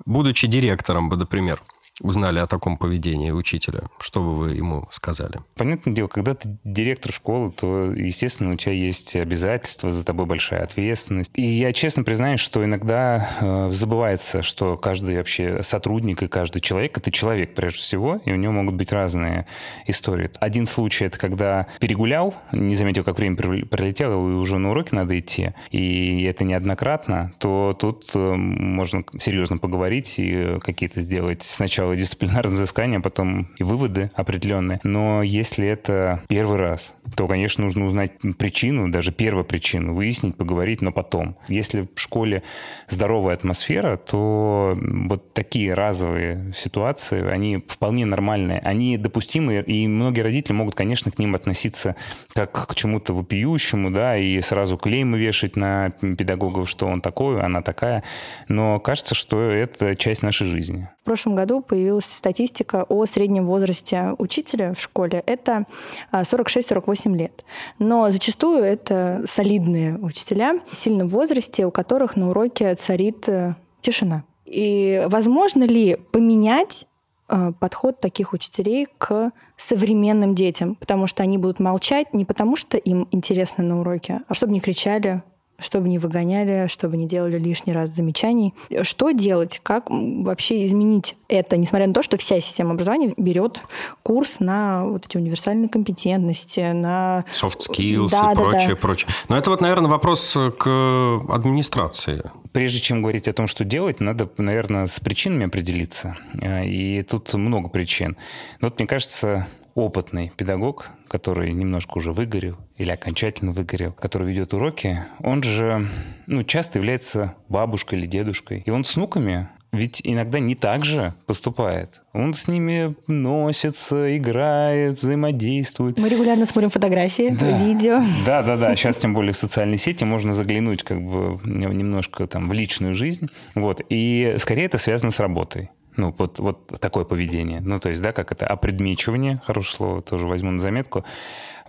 будучи 0.05 0.47
директором, 0.47 1.09
например, 1.09 1.61
узнали 2.01 2.39
о 2.39 2.47
таком 2.47 2.77
поведении 2.77 3.31
учителя, 3.31 3.83
что 3.99 4.21
бы 4.21 4.37
вы 4.37 4.51
ему 4.51 4.87
сказали? 4.91 5.39
Понятное 5.55 5.93
дело, 5.93 6.07
когда 6.07 6.33
ты 6.35 6.57
директор 6.63 7.11
школы, 7.11 7.51
то, 7.51 7.91
естественно, 7.91 8.53
у 8.53 8.55
тебя 8.55 8.73
есть 8.73 9.15
обязательства, 9.15 9.93
за 9.93 10.05
тобой 10.05 10.25
большая 10.25 10.63
ответственность. 10.63 11.31
И 11.35 11.41
я 11.41 11.73
честно 11.73 12.03
признаюсь, 12.03 12.39
что 12.39 12.63
иногда 12.63 13.29
э, 13.41 13.71
забывается, 13.73 14.41
что 14.41 14.77
каждый 14.77 15.17
вообще 15.17 15.63
сотрудник 15.63 16.23
и 16.23 16.27
каждый 16.27 16.61
человек— 16.61 16.97
это 16.97 17.11
человек 17.11 17.53
прежде 17.55 17.79
всего, 17.79 18.21
и 18.25 18.31
у 18.31 18.35
него 18.35 18.53
могут 18.53 18.75
быть 18.75 18.91
разные 18.91 19.45
истории. 19.87 20.31
Один 20.39 20.65
случай— 20.65 21.05
это 21.05 21.17
когда 21.17 21.67
перегулял, 21.79 22.35
не 22.51 22.75
заметил, 22.75 23.03
как 23.03 23.17
время 23.17 23.35
пролетело, 23.35 24.13
и 24.13 24.33
уже 24.33 24.57
на 24.57 24.71
уроке 24.71 24.95
надо 24.95 25.19
идти, 25.19 25.53
и 25.71 26.23
это 26.23 26.43
неоднократно, 26.43 27.31
то 27.39 27.75
тут 27.79 28.11
э, 28.15 28.19
можно 28.19 29.01
серьезно 29.19 29.57
поговорить 29.57 30.15
и 30.17 30.57
какие-то 30.61 31.01
сделать 31.01 31.43
сначала 31.43 31.88
сначала 31.89 31.95
дисциплинарное 31.95 32.53
взыскание, 32.53 32.99
а 32.99 33.01
потом 33.01 33.47
и 33.57 33.63
выводы 33.63 34.11
определенные. 34.15 34.79
Но 34.83 35.23
если 35.23 35.67
это 35.67 36.21
первый 36.27 36.57
раз, 36.57 36.93
то, 37.15 37.27
конечно, 37.27 37.63
нужно 37.63 37.85
узнать 37.85 38.11
причину, 38.37 38.91
даже 38.91 39.11
первую 39.11 39.45
причину, 39.45 39.93
выяснить, 39.93 40.35
поговорить, 40.37 40.81
но 40.81 40.91
потом. 40.91 41.35
Если 41.47 41.87
в 41.93 41.99
школе 41.99 42.43
здоровая 42.89 43.35
атмосфера, 43.35 43.97
то 43.97 44.77
вот 44.81 45.33
такие 45.33 45.73
разовые 45.73 46.53
ситуации, 46.55 47.27
они 47.27 47.57
вполне 47.57 48.05
нормальные, 48.05 48.59
они 48.59 48.97
допустимы, 48.97 49.63
и 49.65 49.87
многие 49.87 50.21
родители 50.21 50.53
могут, 50.53 50.75
конечно, 50.75 51.11
к 51.11 51.19
ним 51.19 51.35
относиться 51.35 51.95
как 52.33 52.67
к 52.67 52.75
чему-то 52.75 53.13
вопиющему, 53.13 53.91
да, 53.91 54.17
и 54.17 54.39
сразу 54.41 54.77
клеймы 54.77 55.17
вешать 55.19 55.55
на 55.55 55.89
педагогов, 55.89 56.69
что 56.69 56.87
он 56.87 57.01
такой, 57.01 57.41
она 57.41 57.61
такая. 57.61 58.03
Но 58.47 58.79
кажется, 58.79 59.15
что 59.15 59.41
это 59.41 59.95
часть 59.95 60.23
нашей 60.23 60.47
жизни. 60.47 60.89
В 61.01 61.05
прошлом 61.05 61.35
году 61.35 61.61
появилась 61.79 62.05
статистика 62.05 62.85
о 62.89 63.05
среднем 63.05 63.45
возрасте 63.45 64.13
учителя 64.17 64.73
в 64.73 64.81
школе. 64.81 65.23
Это 65.25 65.65
46-48 66.11 67.13
а, 67.13 67.17
лет. 67.17 67.45
Но 67.79 68.11
зачастую 68.11 68.63
это 68.63 69.23
солидные 69.25 69.97
учителя, 69.97 70.59
в 70.69 71.07
возрасте, 71.07 71.65
у 71.65 71.71
которых 71.71 72.17
на 72.17 72.31
уроке 72.31 72.75
царит 72.75 73.29
э, 73.29 73.55
тишина. 73.79 74.23
И 74.45 75.05
возможно 75.07 75.63
ли 75.63 75.95
поменять 76.11 76.85
э, 77.29 77.53
подход 77.57 78.01
таких 78.01 78.33
учителей 78.33 78.87
к 78.97 79.31
современным 79.55 80.35
детям, 80.35 80.75
потому 80.75 81.07
что 81.07 81.23
они 81.23 81.37
будут 81.37 81.61
молчать 81.61 82.13
не 82.13 82.25
потому, 82.25 82.57
что 82.57 82.75
им 82.75 83.07
интересно 83.11 83.63
на 83.63 83.79
уроке, 83.79 84.21
а 84.27 84.33
чтобы 84.33 84.51
не 84.51 84.59
кричали, 84.59 85.23
чтобы 85.59 85.89
не 85.89 85.97
выгоняли, 85.99 86.67
чтобы 86.67 86.97
не 86.97 87.07
делали 87.07 87.37
лишний 87.37 87.73
раз 87.73 87.89
замечаний. 87.89 88.53
Что 88.81 89.11
делать? 89.11 89.59
Как 89.63 89.89
вообще 89.89 90.65
изменить 90.65 91.15
это, 91.27 91.57
несмотря 91.57 91.87
на 91.87 91.93
то, 91.93 92.01
что 92.01 92.17
вся 92.17 92.39
система 92.39 92.71
образования 92.71 93.13
берет 93.17 93.61
курс 94.03 94.39
на 94.39 94.85
вот 94.85 95.05
эти 95.05 95.17
универсальные 95.17 95.69
компетентности, 95.69 96.71
на... 96.71 97.25
Soft 97.33 97.59
skills 97.69 98.09
да, 98.09 98.31
и 98.31 98.35
да, 98.35 98.41
прочее, 98.41 98.69
да. 98.69 98.75
прочее. 98.75 99.09
Но 99.27 99.37
это 99.37 99.49
вот, 99.49 99.61
наверное, 99.61 99.89
вопрос 99.89 100.37
к 100.57 101.21
администрации. 101.29 102.31
Прежде 102.51 102.79
чем 102.79 103.01
говорить 103.01 103.27
о 103.27 103.33
том, 103.33 103.45
что 103.45 103.63
делать, 103.63 103.99
надо, 103.99 104.27
наверное, 104.37 104.87
с 104.87 104.99
причинами 104.99 105.45
определиться. 105.45 106.15
И 106.41 107.05
тут 107.07 107.33
много 107.35 107.69
причин. 107.69 108.17
Но 108.59 108.69
вот 108.69 108.79
мне 108.79 108.87
кажется, 108.87 109.47
опытный 109.79 110.31
педагог, 110.35 110.89
который 111.07 111.51
немножко 111.51 111.97
уже 111.97 112.13
выгорел 112.13 112.57
или 112.77 112.91
окончательно 112.91 113.51
выгорел, 113.51 113.93
который 113.93 114.27
ведет 114.27 114.53
уроки, 114.53 114.99
он 115.19 115.43
же 115.43 115.87
ну, 116.27 116.43
часто 116.43 116.79
является 116.79 117.35
бабушкой 117.47 117.99
или 117.99 118.07
дедушкой. 118.07 118.63
И 118.65 118.69
он 118.69 118.83
с 118.83 118.95
внуками 118.95 119.49
ведь 119.71 120.01
иногда 120.03 120.39
не 120.39 120.55
так 120.55 120.83
же 120.83 121.13
поступает. 121.27 122.01
Он 122.13 122.33
с 122.33 122.47
ними 122.47 122.95
носится, 123.07 124.17
играет, 124.17 125.01
взаимодействует. 125.01 125.99
Мы 125.99 126.09
регулярно 126.09 126.47
смотрим 126.47 126.71
фотографии, 126.71 127.35
да. 127.39 127.57
видео. 127.57 128.01
Да, 128.25 128.41
да, 128.41 128.57
да. 128.57 128.75
Сейчас 128.75 128.97
тем 128.97 129.13
более 129.13 129.33
в 129.33 129.37
социальные 129.37 129.77
сети 129.77 130.03
можно 130.05 130.33
заглянуть 130.33 130.81
как 130.83 131.01
бы 131.01 131.39
немножко 131.45 132.25
там 132.25 132.49
в 132.49 132.53
личную 132.53 132.95
жизнь. 132.95 133.29
Вот. 133.53 133.81
И 133.89 134.35
скорее 134.39 134.65
это 134.65 134.79
связано 134.79 135.11
с 135.11 135.19
работой. 135.19 135.69
Ну, 135.99 136.15
вот, 136.17 136.39
вот 136.39 136.65
такое 136.79 137.03
поведение. 137.03 137.59
Ну, 137.59 137.77
то 137.79 137.89
есть, 137.89 138.01
да, 138.01 138.13
как 138.13 138.31
это, 138.31 138.47
опредмечивание, 138.47 139.41
хорошее 139.45 139.75
слово, 139.75 140.01
тоже 140.01 140.27
возьму 140.27 140.51
на 140.51 140.59
заметку. 140.59 141.03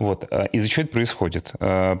Вот. 0.01 0.25
А 0.31 0.45
из-за 0.45 0.67
чего 0.67 0.83
это 0.85 0.93
происходит? 0.93 1.51
А, 1.59 1.95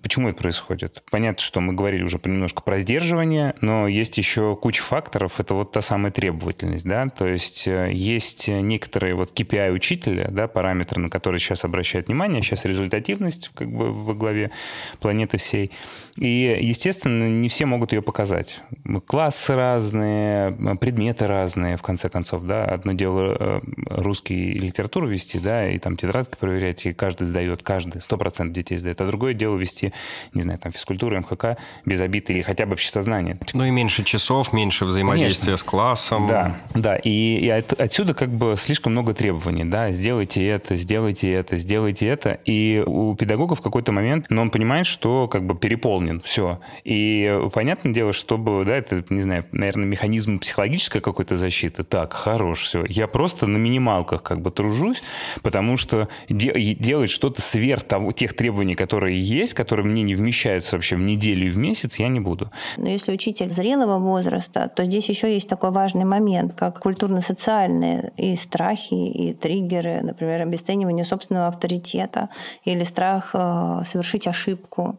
почему 0.00 0.28
это 0.28 0.40
происходит? 0.40 1.02
Понятно, 1.10 1.42
что 1.42 1.60
мы 1.60 1.72
говорили 1.72 2.04
уже 2.04 2.20
немножко 2.24 2.62
про 2.62 2.78
сдерживание, 2.78 3.56
но 3.60 3.88
есть 3.88 4.16
еще 4.16 4.54
куча 4.54 4.80
факторов. 4.80 5.40
Это 5.40 5.54
вот 5.56 5.72
та 5.72 5.80
самая 5.80 6.12
требовательность, 6.12 6.86
да, 6.86 7.08
то 7.08 7.26
есть 7.26 7.66
э, 7.66 7.90
есть 7.92 8.46
некоторые 8.46 9.16
вот 9.16 9.36
KPI 9.36 9.72
учителя, 9.72 10.28
да, 10.30 10.46
параметры, 10.46 11.00
на 11.00 11.08
которые 11.08 11.40
сейчас 11.40 11.64
обращают 11.64 12.06
внимание, 12.06 12.42
сейчас 12.42 12.64
результативность 12.64 13.50
как 13.54 13.72
бы 13.72 13.90
во 13.90 14.14
главе 14.14 14.52
планеты 15.00 15.38
всей. 15.38 15.72
И, 16.18 16.56
естественно, 16.60 17.28
не 17.28 17.48
все 17.48 17.66
могут 17.66 17.92
ее 17.92 18.02
показать. 18.02 18.60
Классы 19.06 19.56
разные, 19.56 20.52
предметы 20.76 21.26
разные, 21.26 21.76
в 21.76 21.82
конце 21.82 22.08
концов, 22.08 22.44
да. 22.44 22.64
Одно 22.66 22.92
дело 22.92 23.36
э, 23.36 23.60
русский 23.86 24.52
литературу 24.52 25.08
вести, 25.08 25.40
да, 25.40 25.68
и 25.68 25.78
там 25.78 25.96
тетрадки 25.96 26.36
проверять, 26.38 26.86
и 26.86 26.92
каждый 26.92 27.31
сдает, 27.32 27.62
каждый, 27.62 27.98
100% 28.00 28.50
детей 28.50 28.76
сдает. 28.76 29.00
А 29.00 29.06
другое 29.06 29.32
дело 29.32 29.56
вести, 29.56 29.92
не 30.34 30.42
знаю, 30.42 30.58
там, 30.58 30.70
физкультуру, 30.72 31.18
МХК 31.18 31.58
без 31.86 32.00
обид 32.00 32.28
или 32.30 32.42
хотя 32.42 32.66
бы 32.66 32.74
обществознание. 32.74 33.38
Ну 33.54 33.64
и 33.64 33.70
меньше 33.70 34.04
часов, 34.04 34.52
меньше 34.52 34.84
взаимодействия 34.84 35.46
Конечно. 35.46 35.56
с 35.56 35.62
классом. 35.62 36.26
Да, 36.26 36.56
да. 36.74 36.96
И, 36.96 37.38
и 37.38 37.48
от, 37.48 37.72
отсюда 37.72 38.14
как 38.14 38.28
бы 38.28 38.54
слишком 38.58 38.92
много 38.92 39.14
требований, 39.14 39.64
да, 39.64 39.90
сделайте 39.92 40.46
это, 40.46 40.76
сделайте 40.76 41.32
это, 41.32 41.56
сделайте 41.56 42.06
это. 42.06 42.38
И 42.44 42.82
у 42.86 43.14
педагога 43.14 43.54
в 43.54 43.62
какой-то 43.62 43.92
момент, 43.92 44.26
но 44.28 44.36
ну, 44.36 44.42
он 44.42 44.50
понимает, 44.50 44.86
что 44.86 45.26
как 45.28 45.46
бы 45.46 45.56
переполнен, 45.56 46.20
все. 46.20 46.60
И 46.84 47.40
понятное 47.54 47.92
дело, 47.92 48.12
чтобы, 48.12 48.64
да, 48.66 48.76
это, 48.76 49.04
не 49.08 49.22
знаю, 49.22 49.44
наверное, 49.52 49.86
механизм 49.86 50.38
психологической 50.38 51.00
какой-то 51.00 51.36
защиты. 51.36 51.82
Так, 51.82 52.12
хорош, 52.12 52.62
все. 52.64 52.84
Я 52.88 53.06
просто 53.06 53.46
на 53.46 53.56
минималках 53.56 54.22
как 54.22 54.40
бы 54.40 54.50
тружусь, 54.50 55.02
потому 55.42 55.76
что 55.76 56.08
де- 56.28 56.74
делать 56.74 57.10
что-то 57.22 57.40
сверх 57.40 57.84
того, 57.84 58.10
тех 58.10 58.34
требований, 58.34 58.74
которые 58.74 59.20
есть, 59.20 59.54
которые 59.54 59.86
мне 59.86 60.02
не 60.02 60.16
вмещаются 60.16 60.74
вообще 60.74 60.96
в 60.96 60.98
неделю 60.98 61.46
и 61.46 61.50
в 61.50 61.56
месяц, 61.56 62.00
я 62.00 62.08
не 62.08 62.18
буду. 62.18 62.50
Но 62.76 62.88
если 62.88 63.12
учитель 63.12 63.52
зрелого 63.52 64.00
возраста, 64.00 64.68
то 64.74 64.84
здесь 64.84 65.08
еще 65.08 65.32
есть 65.32 65.48
такой 65.48 65.70
важный 65.70 66.04
момент, 66.04 66.52
как 66.54 66.80
культурно-социальные 66.80 68.12
и 68.16 68.34
страхи, 68.34 68.94
и 68.94 69.34
триггеры, 69.34 70.00
например, 70.02 70.42
обесценивание 70.42 71.04
собственного 71.04 71.46
авторитета 71.46 72.28
или 72.64 72.82
страх 72.82 73.30
э, 73.34 73.82
совершить 73.84 74.26
ошибку. 74.26 74.98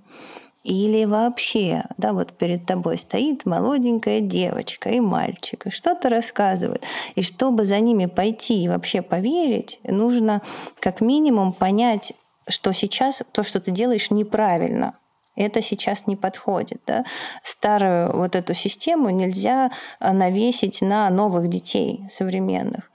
Или 0.63 1.03
вообще, 1.03 1.84
да, 1.98 2.13
вот 2.13 2.38
перед 2.38 2.65
тобой 2.65 2.98
стоит 2.98 3.46
молоденькая 3.46 4.22
девочка 4.22 4.89
и 4.89 5.01
мальчик, 5.01 5.67
и 5.67 5.70
что-то 5.70 6.08
рассказывает. 6.08 6.84
И 7.15 7.22
чтобы 7.22 7.65
за 7.65 7.79
ними 7.79 8.05
пойти 8.05 8.63
и 8.63 8.70
вообще 8.70 9.01
поверить, 9.01 9.79
нужно 9.84 10.41
как 10.79 11.01
минимум 11.01 11.51
понять, 11.51 12.13
что 12.48 12.72
сейчас 12.72 13.24
то, 13.34 13.43
что 13.43 13.60
ты 13.60 13.72
делаешь, 13.72 14.10
неправильно. 14.10 14.96
Это 15.36 15.62
сейчас 15.62 16.08
не 16.08 16.15
подходит. 16.15 16.82
Да? 16.86 17.03
Старую 17.43 18.15
вот 18.15 18.36
эту 18.36 18.53
систему 18.53 19.10
нельзя 19.10 19.72
навесить 20.00 20.82
на 20.82 21.10
новых 21.10 21.50
детей 21.50 22.08
современных. 22.10 22.91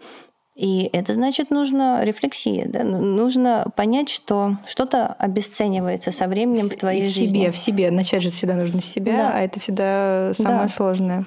И 0.58 0.90
это 0.92 1.14
значит, 1.14 1.50
нужно 1.50 2.02
рефлексия, 2.02 2.66
да? 2.66 2.82
нужно 2.82 3.66
понять, 3.76 4.08
что 4.08 4.56
что-то 4.66 5.06
обесценивается 5.06 6.10
со 6.10 6.26
временем 6.26 6.66
в, 6.66 6.72
в 6.72 6.76
твоей 6.76 7.06
в 7.06 7.08
жизни. 7.08 7.24
В 7.24 7.30
себе, 7.30 7.50
в 7.52 7.56
себе. 7.56 7.90
Начать 7.92 8.24
же 8.24 8.30
всегда 8.30 8.54
нужно 8.56 8.80
с 8.80 8.84
себя, 8.84 9.16
да. 9.16 9.32
а 9.34 9.40
это 9.40 9.60
всегда 9.60 10.32
самое 10.34 10.62
да. 10.62 10.68
сложное. 10.68 11.26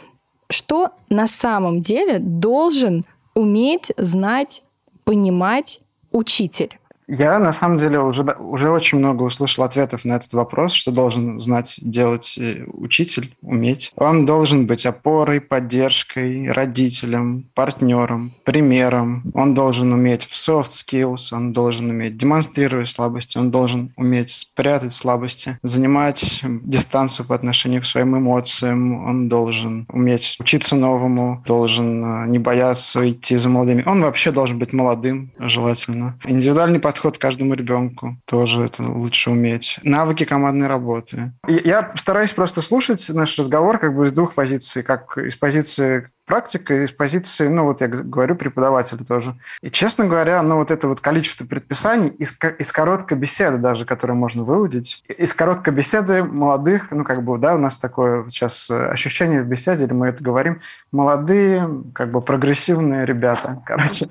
Что 0.49 0.89
на 1.07 1.27
самом 1.27 1.81
деле 1.81 2.19
должен 2.19 3.05
уметь, 3.33 3.93
знать, 3.95 4.63
понимать 5.05 5.79
учитель? 6.11 6.77
Я, 7.13 7.39
на 7.39 7.51
самом 7.51 7.77
деле, 7.77 7.99
уже, 7.99 8.23
уже 8.39 8.69
очень 8.69 8.97
много 8.99 9.23
услышал 9.23 9.65
ответов 9.65 10.05
на 10.05 10.13
этот 10.13 10.31
вопрос, 10.31 10.71
что 10.71 10.91
должен 10.91 11.39
знать, 11.41 11.75
делать 11.81 12.37
э, 12.37 12.63
учитель, 12.71 13.35
уметь. 13.41 13.91
Он 13.97 14.25
должен 14.25 14.65
быть 14.65 14.85
опорой, 14.85 15.41
поддержкой, 15.41 16.49
родителем, 16.49 17.49
партнером, 17.53 18.31
примером. 18.45 19.23
Он 19.33 19.53
должен 19.53 19.91
уметь 19.91 20.23
в 20.23 20.31
soft 20.31 20.69
skills, 20.69 21.33
он 21.33 21.51
должен 21.51 21.89
уметь 21.89 22.15
демонстрировать 22.15 22.87
слабости, 22.87 23.37
он 23.37 23.51
должен 23.51 23.91
уметь 23.97 24.29
спрятать 24.29 24.93
слабости, 24.93 25.59
занимать 25.63 26.41
дистанцию 26.63 27.25
по 27.27 27.35
отношению 27.35 27.81
к 27.81 27.87
своим 27.87 28.17
эмоциям, 28.17 29.05
он 29.05 29.27
должен 29.27 29.85
уметь 29.89 30.37
учиться 30.39 30.77
новому, 30.77 31.43
должен 31.45 32.23
э, 32.23 32.27
не 32.27 32.39
бояться 32.39 33.11
идти 33.11 33.35
за 33.35 33.49
молодыми. 33.49 33.83
Он 33.85 34.01
вообще 34.01 34.31
должен 34.31 34.59
быть 34.59 34.71
молодым, 34.71 35.33
желательно. 35.39 36.17
Индивидуальный 36.23 36.79
подход 36.79 37.00
подход 37.01 37.17
к 37.17 37.21
каждому 37.21 37.55
ребенку. 37.55 38.17
Тоже 38.25 38.63
это 38.63 38.83
лучше 38.83 39.31
уметь. 39.31 39.79
Навыки 39.83 40.23
командной 40.23 40.67
работы. 40.67 41.31
Я 41.47 41.91
стараюсь 41.95 42.31
просто 42.31 42.61
слушать 42.61 43.09
наш 43.09 43.37
разговор 43.39 43.79
как 43.79 43.95
бы 43.95 44.05
из 44.05 44.13
двух 44.13 44.35
позиций. 44.35 44.83
Как 44.83 45.17
из 45.17 45.35
позиции 45.35 46.09
практика 46.25 46.83
из 46.83 46.91
позиции, 46.91 47.47
ну 47.47 47.65
вот 47.65 47.81
я 47.81 47.87
говорю, 47.87 48.35
преподавателя 48.35 49.03
тоже. 49.03 49.35
И, 49.61 49.69
честно 49.69 50.05
говоря, 50.05 50.41
ну 50.43 50.57
вот 50.57 50.71
это 50.71 50.87
вот 50.87 51.01
количество 51.01 51.45
предписаний 51.45 52.07
из, 52.07 52.33
из 52.57 52.71
короткой 52.71 53.17
беседы 53.17 53.57
даже, 53.57 53.83
которые 53.83 54.15
можно 54.15 54.43
выудить, 54.43 55.03
из 55.09 55.33
короткой 55.33 55.73
беседы 55.73 56.23
молодых, 56.23 56.91
ну 56.91 57.03
как 57.03 57.23
бы, 57.23 57.37
да, 57.37 57.55
у 57.55 57.57
нас 57.57 57.75
такое 57.77 58.29
сейчас 58.29 58.69
ощущение 58.71 59.41
в 59.41 59.47
беседе, 59.47 59.85
или 59.85 59.93
мы 59.93 60.07
это 60.07 60.23
говорим, 60.23 60.61
молодые, 60.93 61.67
как 61.93 62.11
бы 62.11 62.21
прогрессивные 62.21 63.05
ребята, 63.05 63.61
короче, 63.65 64.07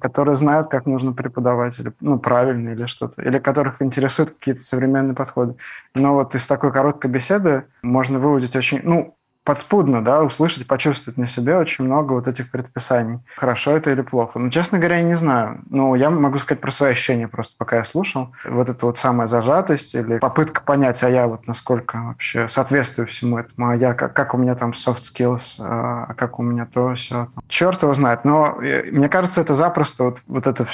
которые 0.00 0.34
знают, 0.34 0.68
как 0.68 0.86
нужно 0.86 1.12
преподавать, 1.12 1.78
или, 1.80 1.92
ну, 2.00 2.18
правильно 2.18 2.70
или 2.70 2.86
что-то, 2.86 3.22
или 3.22 3.38
которых 3.38 3.82
интересуют 3.82 4.30
какие-то 4.30 4.60
современные 4.60 5.14
подходы. 5.14 5.56
Но 5.94 6.14
вот 6.14 6.34
из 6.34 6.46
такой 6.46 6.72
короткой 6.72 7.10
беседы 7.10 7.64
можно 7.82 8.18
выудить 8.18 8.56
очень, 8.56 8.80
ну, 8.82 9.17
подспудно, 9.48 10.04
да, 10.04 10.22
услышать, 10.22 10.66
почувствовать 10.66 11.16
на 11.16 11.26
себе 11.26 11.56
очень 11.56 11.86
много 11.86 12.12
вот 12.12 12.28
этих 12.28 12.50
предписаний. 12.50 13.20
Хорошо 13.34 13.78
это 13.78 13.90
или 13.90 14.02
плохо. 14.02 14.38
Ну, 14.38 14.50
честно 14.50 14.76
говоря, 14.76 14.98
я 14.98 15.02
не 15.02 15.16
знаю. 15.16 15.62
Ну, 15.70 15.94
я 15.94 16.10
могу 16.10 16.36
сказать 16.36 16.60
про 16.60 16.70
свои 16.70 16.92
ощущения 16.92 17.28
просто, 17.28 17.54
пока 17.56 17.76
я 17.76 17.84
слушал. 17.84 18.34
Вот 18.44 18.68
эта 18.68 18.84
вот 18.84 18.98
самая 18.98 19.26
зажатость 19.26 19.94
или 19.94 20.18
попытка 20.18 20.60
понять, 20.60 21.02
а 21.02 21.08
я 21.08 21.26
вот 21.26 21.46
насколько 21.46 21.96
вообще 21.96 22.46
соответствую 22.46 23.06
всему 23.06 23.38
этому, 23.38 23.70
а 23.70 23.74
я 23.74 23.94
как, 23.94 24.12
как 24.12 24.34
у 24.34 24.36
меня 24.36 24.54
там 24.54 24.72
soft 24.72 25.00
skills, 25.00 25.56
а 25.60 26.12
как 26.12 26.38
у 26.38 26.42
меня 26.42 26.66
то, 26.66 26.92
все. 26.92 27.28
Черт 27.48 27.82
его 27.82 27.94
знает. 27.94 28.26
Но 28.26 28.60
э, 28.60 28.90
мне 28.90 29.08
кажется, 29.08 29.40
это 29.40 29.54
запросто 29.54 30.04
вот, 30.04 30.18
вот 30.26 30.46
это 30.46 30.66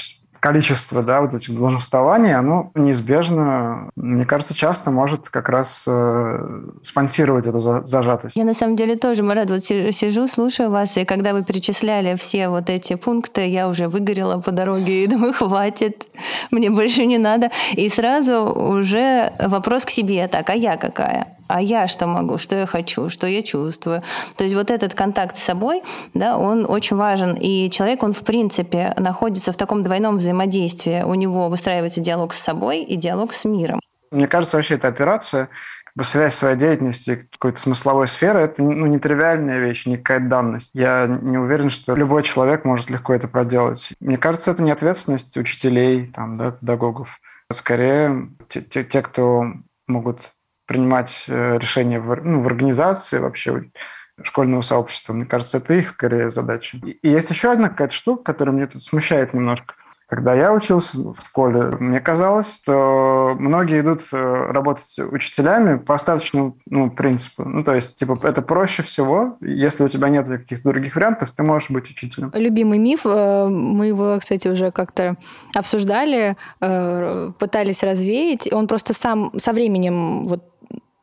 количество 0.45 1.03
да, 1.03 1.23
вот 1.23 1.33
этих 1.33 1.55
должностований, 1.55 2.35
оно 2.35 2.71
неизбежно, 2.75 3.89
мне 3.97 4.27
кажется, 4.27 4.55
часто 4.55 4.91
может 4.91 5.31
как 5.31 5.49
раз 5.49 5.87
э, 5.89 6.67
спонсировать 6.83 7.47
эту 7.47 7.61
зажатость. 7.87 8.37
Я 8.37 8.45
на 8.45 8.53
самом 8.53 8.77
деле 8.77 8.97
тоже, 8.97 9.23
Марат, 9.23 9.49
вот 9.49 9.65
сижу, 9.65 10.29
слушаю 10.29 10.69
вас, 10.69 10.99
и 10.99 11.07
когда 11.07 11.33
вы 11.33 11.45
перечисляли 11.45 12.15
все 12.17 12.51
вот 12.51 12.69
эти 12.69 12.95
пункты, 12.95 13.49
я 13.49 13.69
уже 13.69 13.89
выгорела 13.89 14.39
по 14.39 14.51
дороге 14.51 15.05
и 15.05 15.07
думаю, 15.07 15.33
хватит, 15.33 16.09
мне 16.51 16.69
больше 16.69 17.07
не 17.07 17.17
надо. 17.17 17.51
И 17.73 17.89
сразу 17.89 18.45
уже 18.45 19.33
вопрос 19.39 19.87
к 19.87 19.91
себе, 19.91 20.29
так, 20.29 20.51
а 20.51 20.55
я 20.55 20.77
какая? 20.77 21.27
А 21.47 21.61
я 21.61 21.89
что 21.89 22.07
могу, 22.07 22.39
что 22.39 22.57
я 22.57 22.67
хочу, 22.67 23.09
что 23.09 23.27
я 23.27 23.43
чувствую. 23.43 24.03
То 24.37 24.45
есть 24.45 24.55
вот 24.55 24.71
этот 24.71 24.95
контакт 24.95 25.37
с 25.37 25.43
собой, 25.43 25.83
да, 26.15 26.37
он 26.37 26.67
очень 26.69 26.97
важен. 26.97 27.37
И 27.41 27.71
человек, 27.71 28.03
он 28.03 28.13
в 28.13 28.21
принципе 28.21 28.95
находится 28.99 29.53
в 29.53 29.57
таком 29.57 29.83
двойном 29.83 30.17
взаимодействии. 30.17 31.03
У 31.03 31.15
него 31.15 31.49
выстраивается 31.49 32.01
диалог 32.01 32.33
с 32.33 32.39
собой 32.39 32.83
и 32.83 32.97
диалог 32.97 33.33
с 33.33 33.45
миром. 33.45 33.81
Мне 34.11 34.29
кажется, 34.29 34.57
вообще 34.57 34.77
эта 34.77 34.89
операция 34.89 35.49
как 35.85 35.95
бы 35.97 36.05
связь 36.05 36.35
своей 36.35 36.57
деятельности 36.57 37.29
какой-то 37.33 37.61
смысловой 37.61 38.09
сферы– 38.09 38.41
это 38.43 38.63
ну, 38.63 38.87
не 38.87 38.99
тривиальная 38.99 39.59
вещь, 39.59 39.87
не 39.87 39.97
какая-то 39.97 40.27
данность. 40.27 40.71
Я 40.75 41.07
не 41.07 41.39
уверен, 41.39 41.71
что 41.71 41.95
любой 41.95 42.23
человек 42.23 42.65
может 42.65 42.91
легко 42.91 43.15
это 43.15 43.29
проделать. 43.29 43.93
Мне 44.01 44.17
кажется, 44.17 44.51
это 44.51 44.63
не 44.63 44.71
ответственность 44.71 45.37
учителей, 45.37 46.07
там, 46.07 46.39
да, 46.39 46.53
педагогов. 46.53 47.21
Скорее, 47.53 48.29
те, 48.49 48.61
те, 48.61 48.85
те 48.85 49.03
кто 49.03 49.47
могут 49.87 50.33
принимать 50.67 51.25
э, 51.29 51.59
решения 51.59 52.01
в, 52.01 52.15
ну, 52.25 52.41
в 52.41 52.47
организации 52.47 53.19
вообще 53.19 53.71
школьного 54.23 54.63
сообщества. 54.63 55.13
Мне 55.13 55.27
кажется, 55.27 55.59
это 55.59 55.75
их 55.75 55.89
скорее 55.89 56.31
задача. 56.31 56.79
И 56.79 57.09
есть 57.09 57.31
еще 57.31 57.53
одна 57.53 57.69
какая-то 57.69 57.95
штука, 57.95 58.23
которая 58.23 58.55
мне 58.55 58.67
тут 58.67 58.85
смущает 58.85 59.35
немножко. 59.35 59.75
Когда 60.15 60.33
я 60.33 60.53
учился 60.53 61.13
в 61.13 61.21
школе, 61.21 61.77
мне 61.81 62.01
казалось, 62.01 62.61
что 62.63 63.35
многие 63.37 63.81
идут 63.81 64.03
э, 64.13 64.17
работать 64.17 64.97
учителями 65.11 65.77
по 65.77 65.97
остаточному 65.97 66.57
ну, 66.67 66.89
принципу. 66.89 67.43
Ну, 67.45 67.65
то 67.65 67.75
есть, 67.75 67.97
типа, 67.97 68.21
это 68.23 68.41
проще 68.41 68.85
всего. 68.85 69.37
Если 69.41 69.83
у 69.83 69.89
тебя 69.89 70.09
нет 70.11 70.29
каких-то 70.29 70.69
других 70.69 70.95
вариантов, 70.95 71.33
ты 71.33 71.43
можешь 71.43 71.69
быть 71.71 71.91
учителем. 71.91 72.31
Любимый 72.33 72.79
миф, 72.79 73.01
э, 73.05 73.49
мы 73.49 73.87
его, 73.87 74.17
кстати, 74.21 74.47
уже 74.47 74.71
как-то 74.71 75.17
обсуждали, 75.53 76.37
пытались 76.61 77.83
развеять. 77.83 78.53
Он 78.53 78.69
просто 78.69 78.95
сам 78.95 79.33
со 79.37 79.53
временем 79.53 80.29
вот 80.29 80.45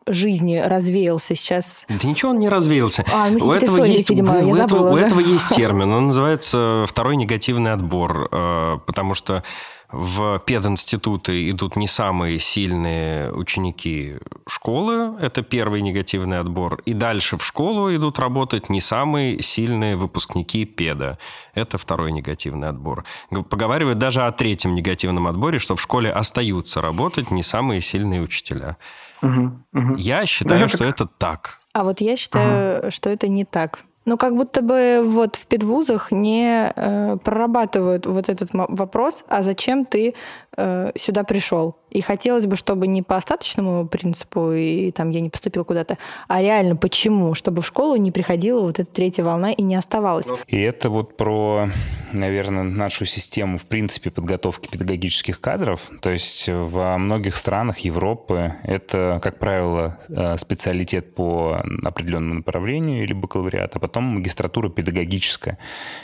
жизни 0.08 0.58
развеялся 0.58 1.36
сейчас? 1.36 1.86
Да 1.88 2.08
ничего 2.08 2.32
он 2.32 2.40
не 2.40 2.50
развеялся. 2.50 3.06
А, 3.14 3.30
мы 3.30 3.38
у 3.38 3.52
этого 3.52 3.84
есть, 3.84 4.10
видимо, 4.10 4.40
у, 4.40 4.56
я 4.56 4.66
этого, 4.66 4.92
у 4.92 4.98
этого 4.98 5.20
есть 5.20 5.50
термин, 5.56 5.92
он 5.92 6.08
называется 6.08 6.86
второй 6.88 7.16
негативный 7.16 7.74
отбор, 7.74 8.30
э, 8.32 8.78
потому 8.86 9.14
что 9.14 9.44
в 9.92 10.40
пединституты 10.46 11.50
идут 11.50 11.76
не 11.76 11.86
самые 11.86 12.40
сильные 12.40 13.32
ученики 13.34 14.16
школы, 14.48 15.18
это 15.20 15.42
первый 15.42 15.82
негативный 15.82 16.40
отбор, 16.40 16.82
и 16.86 16.94
дальше 16.94 17.38
в 17.38 17.46
школу 17.46 17.94
идут 17.94 18.18
работать 18.18 18.70
не 18.70 18.80
самые 18.80 19.42
сильные 19.42 19.98
выпускники 19.98 20.64
педа, 20.64 21.18
это 21.54 21.78
второй 21.78 22.14
негативный 22.14 22.70
отбор. 22.70 23.04
Поговаривают 23.50 24.00
даже 24.00 24.22
о 24.22 24.32
третьем 24.32 24.76
негативном 24.76 25.28
отборе, 25.28 25.60
что 25.60 25.76
в 25.76 25.82
школе 25.82 26.10
остаются 26.10 26.82
работать 26.82 27.30
не 27.30 27.44
самые 27.44 27.82
сильные 27.82 28.22
учителя. 28.22 28.78
Угу, 29.22 29.52
угу. 29.74 29.96
Я 29.98 30.26
считаю, 30.26 30.60
Даже 30.60 30.68
что 30.68 30.80
так... 30.80 30.88
это 30.88 31.10
так. 31.18 31.60
А 31.74 31.84
вот 31.84 32.02
я 32.02 32.16
считаю, 32.16 32.80
ага. 32.80 32.92
что 32.92 33.10
это 33.10 33.28
не 33.28 33.46
так. 33.46 33.80
Ну, 34.06 34.18
как 34.18 34.36
будто 34.36 34.62
бы 34.62 35.02
вот 35.06 35.36
в 35.36 35.46
педвузах 35.46 36.12
не 36.12 36.74
э, 36.76 37.18
прорабатывают 37.24 38.08
вот 38.08 38.30
этот 38.30 38.50
вопрос, 38.52 39.24
а 39.28 39.44
зачем 39.44 39.86
ты 39.86 40.16
э, 40.58 40.92
сюда 40.96 41.24
пришел? 41.24 41.76
И 41.92 42.02
хотелось 42.02 42.46
бы, 42.46 42.56
чтобы 42.56 42.88
не 42.88 43.02
по 43.02 43.18
остаточному 43.18 43.86
принципу, 43.86 44.54
и 44.54 44.92
там 44.92 45.10
я 45.10 45.20
не 45.20 45.30
поступил 45.30 45.66
куда-то, 45.66 45.98
а 46.28 46.42
реально 46.42 46.78
почему? 46.78 47.34
Чтобы 47.34 47.62
в 47.62 47.66
школу 47.66 47.98
не 47.98 48.12
приходила 48.12 48.62
вот 48.62 48.80
эта 48.80 48.90
третья 48.90 49.24
волна 49.24 49.52
и 49.52 49.62
не 49.62 49.76
оставалась. 49.76 50.28
И 50.48 50.60
это 50.60 50.90
вот 50.90 51.18
про, 51.18 51.68
наверное, 52.14 52.64
нашу 52.64 53.06
систему, 53.06 53.58
в 53.58 53.64
принципе, 53.64 54.10
подготовки 54.10 54.70
педагогических 54.70 55.42
кадров. 55.42 55.82
То 56.02 56.10
есть 56.10 56.48
во 56.48 56.98
многих 56.98 57.36
странах 57.36 57.80
Европы 57.80 58.54
это, 58.64 59.20
как 59.22 59.38
правило, 59.38 60.00
э, 60.08 60.38
специалитет 60.38 61.14
по 61.14 61.62
определенному 61.84 62.36
направлению 62.36 63.04
или 63.04 63.12
бакалавриат, 63.12 63.76
а 63.76 63.80
потом 63.80 64.04
магистратура 64.06 64.70
педагогическая, 64.70 65.58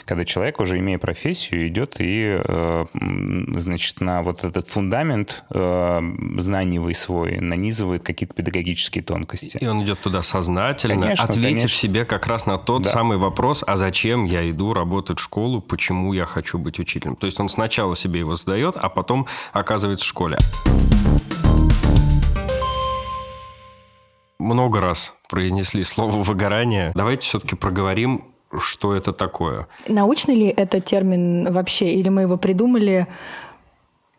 когда 0.04 0.26
человек, 0.26 0.60
уже 0.60 0.78
имея 0.78 0.98
профессию, 0.98 1.66
идет 1.68 1.96
и, 1.98 2.38
э, 2.44 2.84
значит, 3.56 4.00
на 4.02 4.22
вот 4.22 4.37
этот 4.44 4.68
фундамент 4.68 5.44
э, 5.50 5.68
Э, 5.68 6.00
знаний 6.38 6.78
свой 6.94 7.38
нанизывает 7.38 8.02
какие-то 8.02 8.34
педагогические 8.34 9.02
тонкости. 9.02 9.58
И 9.58 9.66
он 9.66 9.82
идет 9.82 10.00
туда 10.00 10.22
сознательно, 10.22 11.02
конечно, 11.02 11.24
ответив 11.24 11.42
конечно. 11.42 11.68
себе 11.68 12.04
как 12.04 12.26
раз 12.26 12.46
на 12.46 12.58
тот 12.58 12.82
да. 12.82 12.90
самый 12.90 13.18
вопрос, 13.18 13.64
а 13.66 13.76
зачем 13.76 14.24
я 14.24 14.48
иду 14.50 14.72
работать 14.72 15.18
в 15.18 15.22
школу, 15.22 15.60
почему 15.60 16.12
я 16.12 16.24
хочу 16.24 16.58
быть 16.58 16.78
учителем. 16.78 17.16
То 17.16 17.26
есть 17.26 17.40
он 17.40 17.48
сначала 17.48 17.96
себе 17.96 18.20
его 18.20 18.34
задает, 18.34 18.76
а 18.76 18.88
потом 18.88 19.26
оказывается 19.52 20.04
в 20.04 20.08
школе. 20.08 20.38
Много 24.38 24.80
раз 24.80 25.14
произнесли 25.28 25.82
слово 25.82 26.22
«выгорание». 26.22 26.92
Давайте 26.94 27.26
все-таки 27.26 27.56
проговорим, 27.56 28.24
что 28.58 28.94
это 28.94 29.12
такое. 29.12 29.66
Научный 29.88 30.36
ли 30.36 30.46
это 30.46 30.80
термин 30.80 31.52
вообще, 31.52 31.92
или 31.92 32.08
мы 32.08 32.22
его 32.22 32.36
придумали 32.36 33.06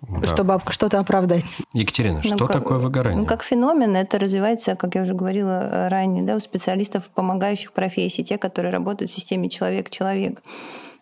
да. 0.01 0.27
чтобы 0.27 0.59
что-то 0.69 0.99
оправдать. 0.99 1.45
Екатерина, 1.73 2.21
ну, 2.23 2.35
что 2.35 2.47
как, 2.47 2.53
такое 2.53 2.77
выгорание? 2.77 3.19
Ну, 3.19 3.25
как 3.25 3.43
феномен, 3.43 3.95
это 3.95 4.17
развивается, 4.19 4.75
как 4.75 4.95
я 4.95 5.03
уже 5.03 5.13
говорила 5.13 5.61
э, 5.61 5.87
ранее, 5.89 6.23
да, 6.23 6.35
у 6.35 6.39
специалистов 6.39 7.09
помогающих 7.09 7.73
профессий, 7.73 8.23
те, 8.23 8.37
которые 8.37 8.71
работают 8.71 9.11
в 9.11 9.15
системе 9.15 9.49
человек-человек. 9.49 10.41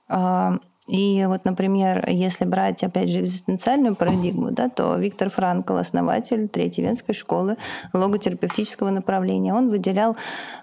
А, 0.09 0.57
и 0.87 1.25
вот, 1.27 1.43
например, 1.45 2.07
если 2.09 2.45
брать, 2.45 2.83
опять 2.83 3.09
же, 3.09 3.19
экзистенциальную 3.19 3.95
парадигму, 3.95 4.51
да, 4.51 4.69
то 4.69 4.95
Виктор 4.95 5.29
Франкл, 5.29 5.75
основатель 5.75 6.47
Третьей 6.47 6.85
Венской 6.85 7.13
школы 7.13 7.57
логотерапевтического 7.93 8.89
направления, 8.89 9.53
он 9.53 9.69
выделял 9.69 10.15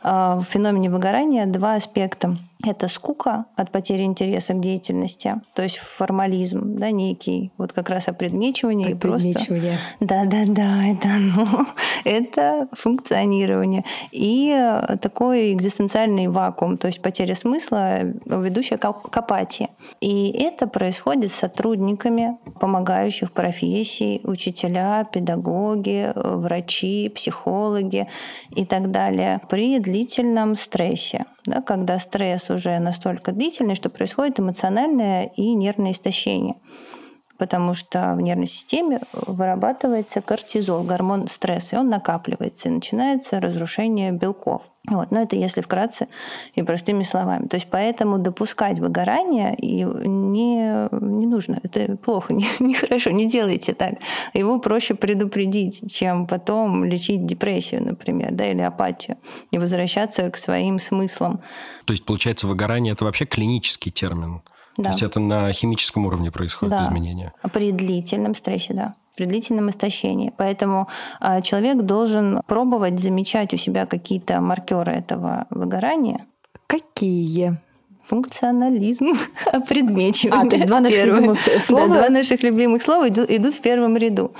э, 0.02 0.08
в 0.08 0.44
феномене 0.44 0.90
выгорания 0.90 1.46
два 1.46 1.74
аспекта– 1.74 2.36
это 2.66 2.88
скука 2.88 3.46
от 3.56 3.70
потери 3.70 4.02
интереса 4.02 4.54
к 4.54 4.60
деятельности, 4.60 5.40
то 5.54 5.62
есть 5.62 5.76
формализм, 5.76 6.76
да, 6.76 6.90
некий, 6.90 7.52
вот 7.58 7.72
как 7.72 7.90
раз 7.90 8.08
опредмечивание 8.08 8.92
и 8.92 8.94
просто... 8.94 9.28
Да, 10.00 10.24
да, 10.24 10.44
да, 10.46 10.86
это, 10.86 11.08
ну, 11.18 11.46
это 12.04 12.68
функционирование. 12.72 13.84
И 14.12 14.80
такой 15.00 15.52
экзистенциальный 15.52 16.28
вакуум, 16.28 16.78
то 16.78 16.86
есть 16.86 17.02
потеря 17.02 17.34
смысла, 17.34 18.00
ведущая 18.24 18.78
к 18.78 19.16
апатии. 19.16 19.68
И 20.00 20.13
это 20.30 20.66
происходит 20.66 21.30
с 21.30 21.34
сотрудниками 21.34 22.38
помогающих 22.60 23.32
профессий, 23.32 24.20
учителя, 24.24 25.04
педагоги, 25.04 26.12
врачи, 26.14 27.08
психологи 27.08 28.08
и 28.54 28.64
так 28.64 28.90
далее 28.90 29.40
при 29.48 29.78
длительном 29.78 30.56
стрессе. 30.56 31.24
Да, 31.46 31.60
когда 31.60 31.98
стресс 31.98 32.50
уже 32.50 32.78
настолько 32.78 33.32
длительный, 33.32 33.74
что 33.74 33.90
происходит 33.90 34.40
эмоциональное 34.40 35.30
и 35.36 35.52
нервное 35.54 35.92
истощение 35.92 36.54
потому 37.38 37.74
что 37.74 38.14
в 38.14 38.20
нервной 38.20 38.46
системе 38.46 39.00
вырабатывается 39.12 40.20
кортизол, 40.20 40.82
гормон 40.82 41.28
стресса, 41.28 41.76
и 41.76 41.78
он 41.78 41.88
накапливается, 41.88 42.68
и 42.68 42.72
начинается 42.72 43.40
разрушение 43.40 44.12
белков. 44.12 44.62
Вот. 44.86 45.10
Но 45.10 45.22
это 45.22 45.34
если 45.36 45.62
вкратце 45.62 46.08
и 46.54 46.62
простыми 46.62 47.04
словами. 47.04 47.46
То 47.46 47.56
есть 47.56 47.68
поэтому 47.70 48.18
допускать 48.18 48.78
выгорание 48.80 49.56
не, 49.58 49.84
не 50.92 51.26
нужно. 51.26 51.58
Это 51.62 51.96
плохо, 51.96 52.34
нехорошо, 52.34 53.10
не, 53.10 53.24
не 53.24 53.30
делайте 53.30 53.72
так. 53.72 53.94
Его 54.34 54.58
проще 54.58 54.94
предупредить, 54.94 55.90
чем 55.92 56.26
потом 56.26 56.84
лечить 56.84 57.24
депрессию, 57.24 57.82
например, 57.82 58.32
да, 58.32 58.46
или 58.46 58.60
апатию, 58.60 59.16
и 59.50 59.58
возвращаться 59.58 60.30
к 60.30 60.36
своим 60.36 60.78
смыслам. 60.78 61.40
То 61.86 61.92
есть, 61.92 62.04
получается, 62.04 62.46
выгорание– 62.46 62.92
это 62.94 63.06
вообще 63.06 63.24
клинический 63.24 63.90
термин? 63.90 64.42
Да. 64.76 64.84
То 64.84 64.90
есть 64.90 65.02
это 65.02 65.20
на 65.20 65.52
химическом 65.52 66.06
уровне 66.06 66.30
происходит 66.30 66.70
да. 66.70 66.86
изменения? 66.88 67.32
При 67.52 67.72
длительном 67.72 68.34
стрессе, 68.34 68.74
да. 68.74 68.94
при 69.16 69.26
длительном 69.26 69.70
истощении. 69.70 70.32
Поэтому 70.36 70.88
а, 71.20 71.40
человек 71.40 71.82
должен 71.82 72.40
пробовать 72.46 72.98
замечать 72.98 73.54
у 73.54 73.56
себя 73.56 73.86
какие-то 73.86 74.40
маркеры 74.40 74.92
этого 74.92 75.46
выгорания. 75.50 76.26
Какие? 76.66 77.58
функционализм, 78.04 79.14
предмечивание. 79.68 80.34
А, 80.44 80.48
то 80.48 80.56
есть 80.56 80.66
два 80.66 80.80
наших 80.80 81.06
любимых 81.06 81.38
слова? 81.60 81.88
Да, 81.88 81.94
два 81.94 82.08
наших 82.10 82.42
любимых 82.42 82.82
слова 82.82 83.08
идут, 83.08 83.30
идут 83.30 83.54
в 83.54 83.60
первом 83.60 83.96
ряду. 83.96 84.32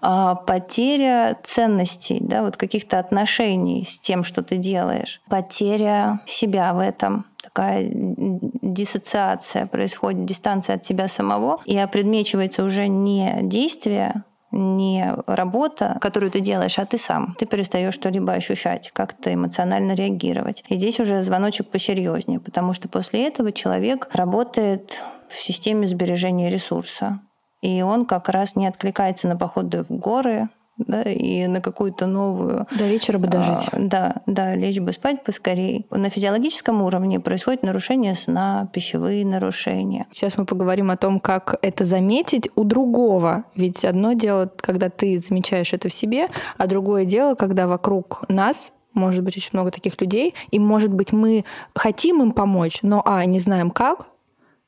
А, 0.00 0.34
потеря 0.34 1.36
ценностей, 1.44 2.18
да, 2.20 2.42
вот 2.42 2.56
каких-то 2.56 2.98
отношений 2.98 3.84
с 3.84 3.98
тем, 3.98 4.24
что 4.24 4.42
ты 4.42 4.56
делаешь. 4.56 5.20
Потеря 5.28 6.20
себя 6.26 6.72
в 6.74 6.80
этом 6.80 7.24
такая 7.52 7.88
диссоциация 7.92 9.66
происходит, 9.66 10.24
дистанция 10.24 10.76
от 10.76 10.84
себя 10.84 11.08
самого, 11.08 11.60
и 11.66 11.84
предмечивается 11.90 12.64
уже 12.64 12.88
не 12.88 13.40
действие, 13.42 14.24
не 14.50 15.14
работа, 15.26 15.98
которую 16.00 16.30
ты 16.30 16.40
делаешь, 16.40 16.78
а 16.78 16.84
ты 16.84 16.98
сам. 16.98 17.34
Ты 17.38 17.46
перестаешь 17.46 17.94
что-либо 17.94 18.32
ощущать, 18.32 18.90
как-то 18.92 19.32
эмоционально 19.32 19.92
реагировать. 19.92 20.62
И 20.68 20.76
здесь 20.76 21.00
уже 21.00 21.22
звоночек 21.22 21.70
посерьезнее, 21.70 22.38
потому 22.38 22.74
что 22.74 22.88
после 22.88 23.26
этого 23.26 23.52
человек 23.52 24.08
работает 24.12 25.02
в 25.28 25.36
системе 25.36 25.86
сбережения 25.86 26.50
ресурса. 26.50 27.20
И 27.62 27.80
он 27.80 28.04
как 28.04 28.28
раз 28.28 28.56
не 28.56 28.66
откликается 28.66 29.28
на 29.28 29.36
походы 29.36 29.84
в 29.84 29.90
горы, 29.90 30.48
да, 30.86 31.02
и 31.02 31.46
на 31.46 31.60
какую-то 31.60 32.06
новую... 32.06 32.66
До 32.76 32.86
вечера 32.86 33.18
бы 33.18 33.28
дожить. 33.28 33.68
А, 33.72 33.76
да, 33.78 34.22
да, 34.26 34.54
лечь 34.54 34.80
бы 34.80 34.92
спать 34.92 35.22
поскорее. 35.24 35.84
На 35.90 36.10
физиологическом 36.10 36.82
уровне 36.82 37.20
происходит 37.20 37.62
нарушение 37.62 38.14
сна, 38.14 38.68
пищевые 38.72 39.24
нарушения. 39.24 40.06
Сейчас 40.12 40.36
мы 40.36 40.44
поговорим 40.44 40.90
о 40.90 40.96
том, 40.96 41.20
как 41.20 41.58
это 41.62 41.84
заметить 41.84 42.50
у 42.54 42.64
другого. 42.64 43.44
Ведь 43.54 43.84
одно 43.84 44.12
дело, 44.12 44.50
когда 44.56 44.90
ты 44.90 45.18
замечаешь 45.18 45.72
это 45.72 45.88
в 45.88 45.92
себе, 45.92 46.28
а 46.58 46.66
другое 46.66 47.04
дело, 47.04 47.34
когда 47.34 47.66
вокруг 47.66 48.24
нас 48.28 48.72
может 48.94 49.24
быть 49.24 49.36
очень 49.36 49.50
много 49.52 49.70
таких 49.70 50.00
людей, 50.00 50.34
и, 50.50 50.58
может 50.58 50.92
быть, 50.92 51.12
мы 51.12 51.44
хотим 51.74 52.22
им 52.22 52.32
помочь, 52.32 52.80
но, 52.82 53.02
а, 53.04 53.24
не 53.24 53.38
знаем 53.38 53.70
как, 53.70 54.06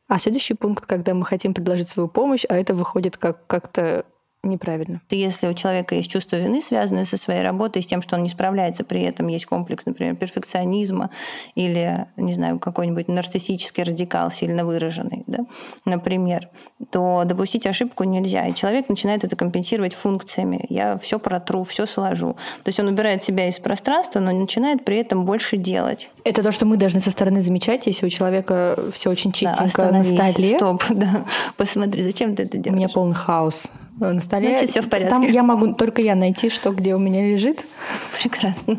а 0.09 0.19
следующий 0.19 0.55
пункт, 0.55 0.87
когда 0.87 1.15
мы 1.15 1.25
хотим 1.25 1.55
предложить 1.55 1.89
свою 1.89 2.09
помощь, 2.09 2.45
а 2.49 2.57
это 2.57 2.75
выходит 2.75 3.17
как 3.17 3.47
как-то 3.47 4.05
неправильно. 4.47 5.01
Если 5.11 5.47
у 5.49 5.55
человека 5.55 5.95
есть 5.95 6.11
чувство 6.11 6.37
вины, 6.37 6.61
связанное 6.61 7.05
со 7.05 7.17
своей 7.17 7.43
работой, 7.43 7.83
с 7.83 7.87
тем, 7.87 8.03
что 8.03 8.17
он 8.17 8.23
не 8.23 8.29
справляется, 8.29 8.85
при 8.85 9.03
этом 9.03 9.29
есть 9.29 9.47
комплекс, 9.47 9.87
например, 9.87 10.17
перфекционизма 10.17 11.11
или, 11.55 12.07
не 12.17 12.33
знаю, 12.33 12.59
какой-нибудь 12.59 13.09
нарциссический 13.09 13.83
радикал 13.83 14.31
сильно 14.31 14.65
выраженный, 14.65 15.25
да, 15.27 15.41
например, 15.85 16.49
то 16.91 17.23
допустить 17.25 17.67
ошибку 17.67 18.05
нельзя. 18.05 18.47
И 18.47 18.55
человек 18.55 18.89
начинает 18.89 19.25
это 19.25 19.37
компенсировать 19.37 19.95
функциями. 19.95 20.65
Я 20.69 20.99
все 20.99 21.19
протру, 21.19 21.65
все 21.65 21.87
сложу. 21.87 22.37
То 22.63 22.69
есть 22.69 22.81
он 22.81 22.89
убирает 22.89 23.23
себя 23.23 23.49
из 23.49 23.59
пространства, 23.59 24.21
но 24.21 24.33
начинает 24.33 24.85
при 24.85 24.99
этом 24.99 25.25
больше 25.25 25.57
делать. 25.57 26.11
Это 26.25 26.43
то, 26.43 26.53
что 26.53 26.67
мы 26.67 26.77
должны 26.77 27.01
со 27.01 27.11
стороны 27.11 27.43
замечать, 27.43 27.87
если 27.87 28.07
у 28.07 28.11
человека 28.11 28.79
все 28.93 29.11
очень 29.11 29.33
чистенько 29.33 29.83
да, 29.83 29.91
на 29.91 30.05
столе. 30.05 30.57
Стоп, 30.57 30.85
да. 30.91 31.25
Посмотри, 31.57 32.03
зачем 32.03 32.35
ты 32.35 32.45
это 32.45 32.59
делаешь? 32.59 32.75
У 32.75 32.77
меня 32.77 32.89
полный 32.89 33.15
хаос 33.15 33.65
на 34.01 34.21
столе. 34.21 34.49
Значит, 34.49 34.71
все 34.71 34.81
в 34.81 34.89
порядке. 34.89 35.15
Там 35.15 35.23
я 35.23 35.43
могу 35.43 35.75
только 35.75 36.03
я 36.03 36.15
найти, 36.15 36.49
что 36.49 36.71
где 36.71 36.95
у 36.95 36.99
меня 36.99 37.23
лежит. 37.23 37.65
Прекрасно. 38.21 38.77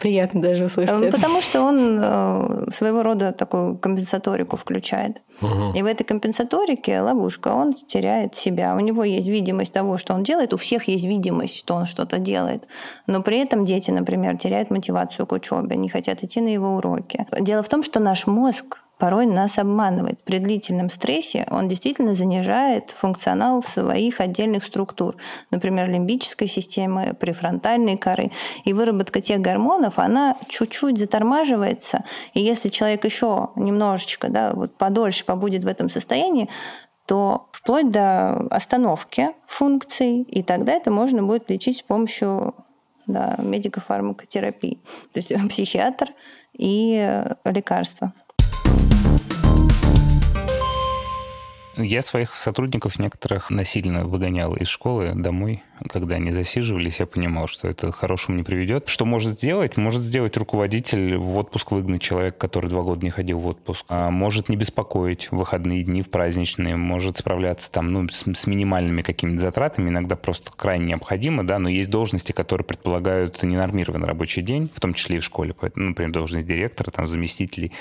Приятно 0.00 0.40
даже 0.40 0.64
услышать. 0.64 1.00
Это. 1.00 1.16
Потому 1.16 1.40
что 1.40 1.62
он 1.62 1.98
э, 2.02 2.70
своего 2.72 3.02
рода 3.02 3.32
такую 3.32 3.76
компенсаторику 3.76 4.56
включает. 4.56 5.22
Угу. 5.42 5.72
И 5.74 5.82
в 5.82 5.86
этой 5.86 6.04
компенсаторике 6.04 7.00
ловушка, 7.00 7.48
он 7.48 7.74
теряет 7.74 8.34
себя. 8.34 8.74
У 8.74 8.80
него 8.80 9.04
есть 9.04 9.28
видимость 9.28 9.72
того, 9.72 9.98
что 9.98 10.14
он 10.14 10.22
делает. 10.22 10.52
У 10.54 10.56
всех 10.56 10.88
есть 10.88 11.04
видимость, 11.04 11.56
что 11.58 11.74
он 11.74 11.86
что-то 11.86 12.18
делает. 12.18 12.64
Но 13.06 13.22
при 13.22 13.38
этом 13.38 13.64
дети, 13.64 13.90
например, 13.90 14.36
теряют 14.36 14.70
мотивацию 14.70 15.26
к 15.26 15.32
учебе, 15.32 15.76
не 15.76 15.88
хотят 15.88 16.22
идти 16.22 16.40
на 16.40 16.48
его 16.48 16.76
уроки. 16.76 17.26
Дело 17.38 17.62
в 17.62 17.68
том, 17.68 17.82
что 17.82 18.00
наш 18.00 18.26
мозг 18.26 18.78
порой 19.00 19.26
нас 19.26 19.58
обманывает. 19.58 20.22
При 20.22 20.38
длительном 20.38 20.90
стрессе 20.90 21.46
он 21.50 21.68
действительно 21.68 22.14
занижает 22.14 22.90
функционал 22.90 23.62
своих 23.62 24.20
отдельных 24.20 24.62
структур, 24.62 25.16
например, 25.50 25.88
лимбической 25.90 26.46
системы, 26.46 27.16
префронтальной 27.18 27.96
коры. 27.96 28.30
И 28.64 28.74
выработка 28.74 29.22
тех 29.22 29.40
гормонов, 29.40 29.98
она 29.98 30.36
чуть-чуть 30.48 30.98
затормаживается. 30.98 32.04
И 32.34 32.40
если 32.40 32.68
человек 32.68 33.04
еще 33.06 33.48
немножечко, 33.56 34.28
да, 34.28 34.52
вот 34.52 34.76
подольше 34.76 35.24
побудет 35.24 35.64
в 35.64 35.68
этом 35.68 35.88
состоянии, 35.88 36.50
то 37.06 37.48
вплоть 37.52 37.90
до 37.90 38.32
остановки 38.50 39.30
функций, 39.46 40.22
и 40.22 40.42
тогда 40.42 40.74
это 40.74 40.90
можно 40.90 41.22
будет 41.22 41.48
лечить 41.50 41.78
с 41.78 41.82
помощью 41.82 42.54
да, 43.06 43.36
медико-фармакотерапии. 43.38 44.78
То 45.14 45.20
есть 45.20 45.32
психиатр 45.48 46.10
и 46.52 47.24
лекарства. 47.44 48.12
Я 51.82 52.02
своих 52.02 52.36
сотрудников 52.36 52.98
некоторых 52.98 53.50
насильно 53.50 54.04
выгонял 54.04 54.54
из 54.54 54.68
школы 54.68 55.12
домой 55.14 55.62
когда 55.88 56.16
они 56.16 56.30
засиживались, 56.30 57.00
я 57.00 57.06
понимал, 57.06 57.46
что 57.46 57.68
это 57.68 57.92
хорошему 57.92 58.38
не 58.38 58.42
приведет. 58.42 58.88
Что 58.88 59.04
может 59.04 59.32
сделать? 59.32 59.76
Может 59.76 60.02
сделать 60.02 60.36
руководитель 60.36 61.16
в 61.16 61.38
отпуск 61.38 61.70
выгнать 61.70 62.02
человека, 62.02 62.38
который 62.38 62.68
два 62.68 62.82
года 62.82 63.04
не 63.04 63.10
ходил 63.10 63.38
в 63.38 63.46
отпуск. 63.46 63.84
А 63.88 64.10
может 64.10 64.48
не 64.48 64.56
беспокоить 64.56 65.28
в 65.30 65.36
выходные 65.36 65.82
дни, 65.82 66.02
в 66.02 66.10
праздничные. 66.10 66.76
Может 66.76 67.18
справляться 67.18 67.70
там, 67.70 67.92
ну, 67.92 68.08
с, 68.08 68.24
с 68.26 68.46
минимальными 68.46 69.02
какими-то 69.02 69.40
затратами. 69.40 69.88
Иногда 69.88 70.16
просто 70.16 70.52
крайне 70.54 70.86
необходимо, 70.86 71.46
да, 71.46 71.58
но 71.58 71.68
есть 71.68 71.90
должности, 71.90 72.32
которые 72.32 72.64
предполагают 72.64 73.42
ненормированный 73.42 74.06
рабочий 74.06 74.42
день, 74.42 74.70
в 74.74 74.80
том 74.80 74.94
числе 74.94 75.16
и 75.16 75.20
в 75.20 75.24
школе. 75.24 75.54
Поэтому, 75.58 75.90
например, 75.90 76.12
должность 76.12 76.46
директора, 76.46 76.90
там, 76.90 77.06
заместителей. 77.06 77.72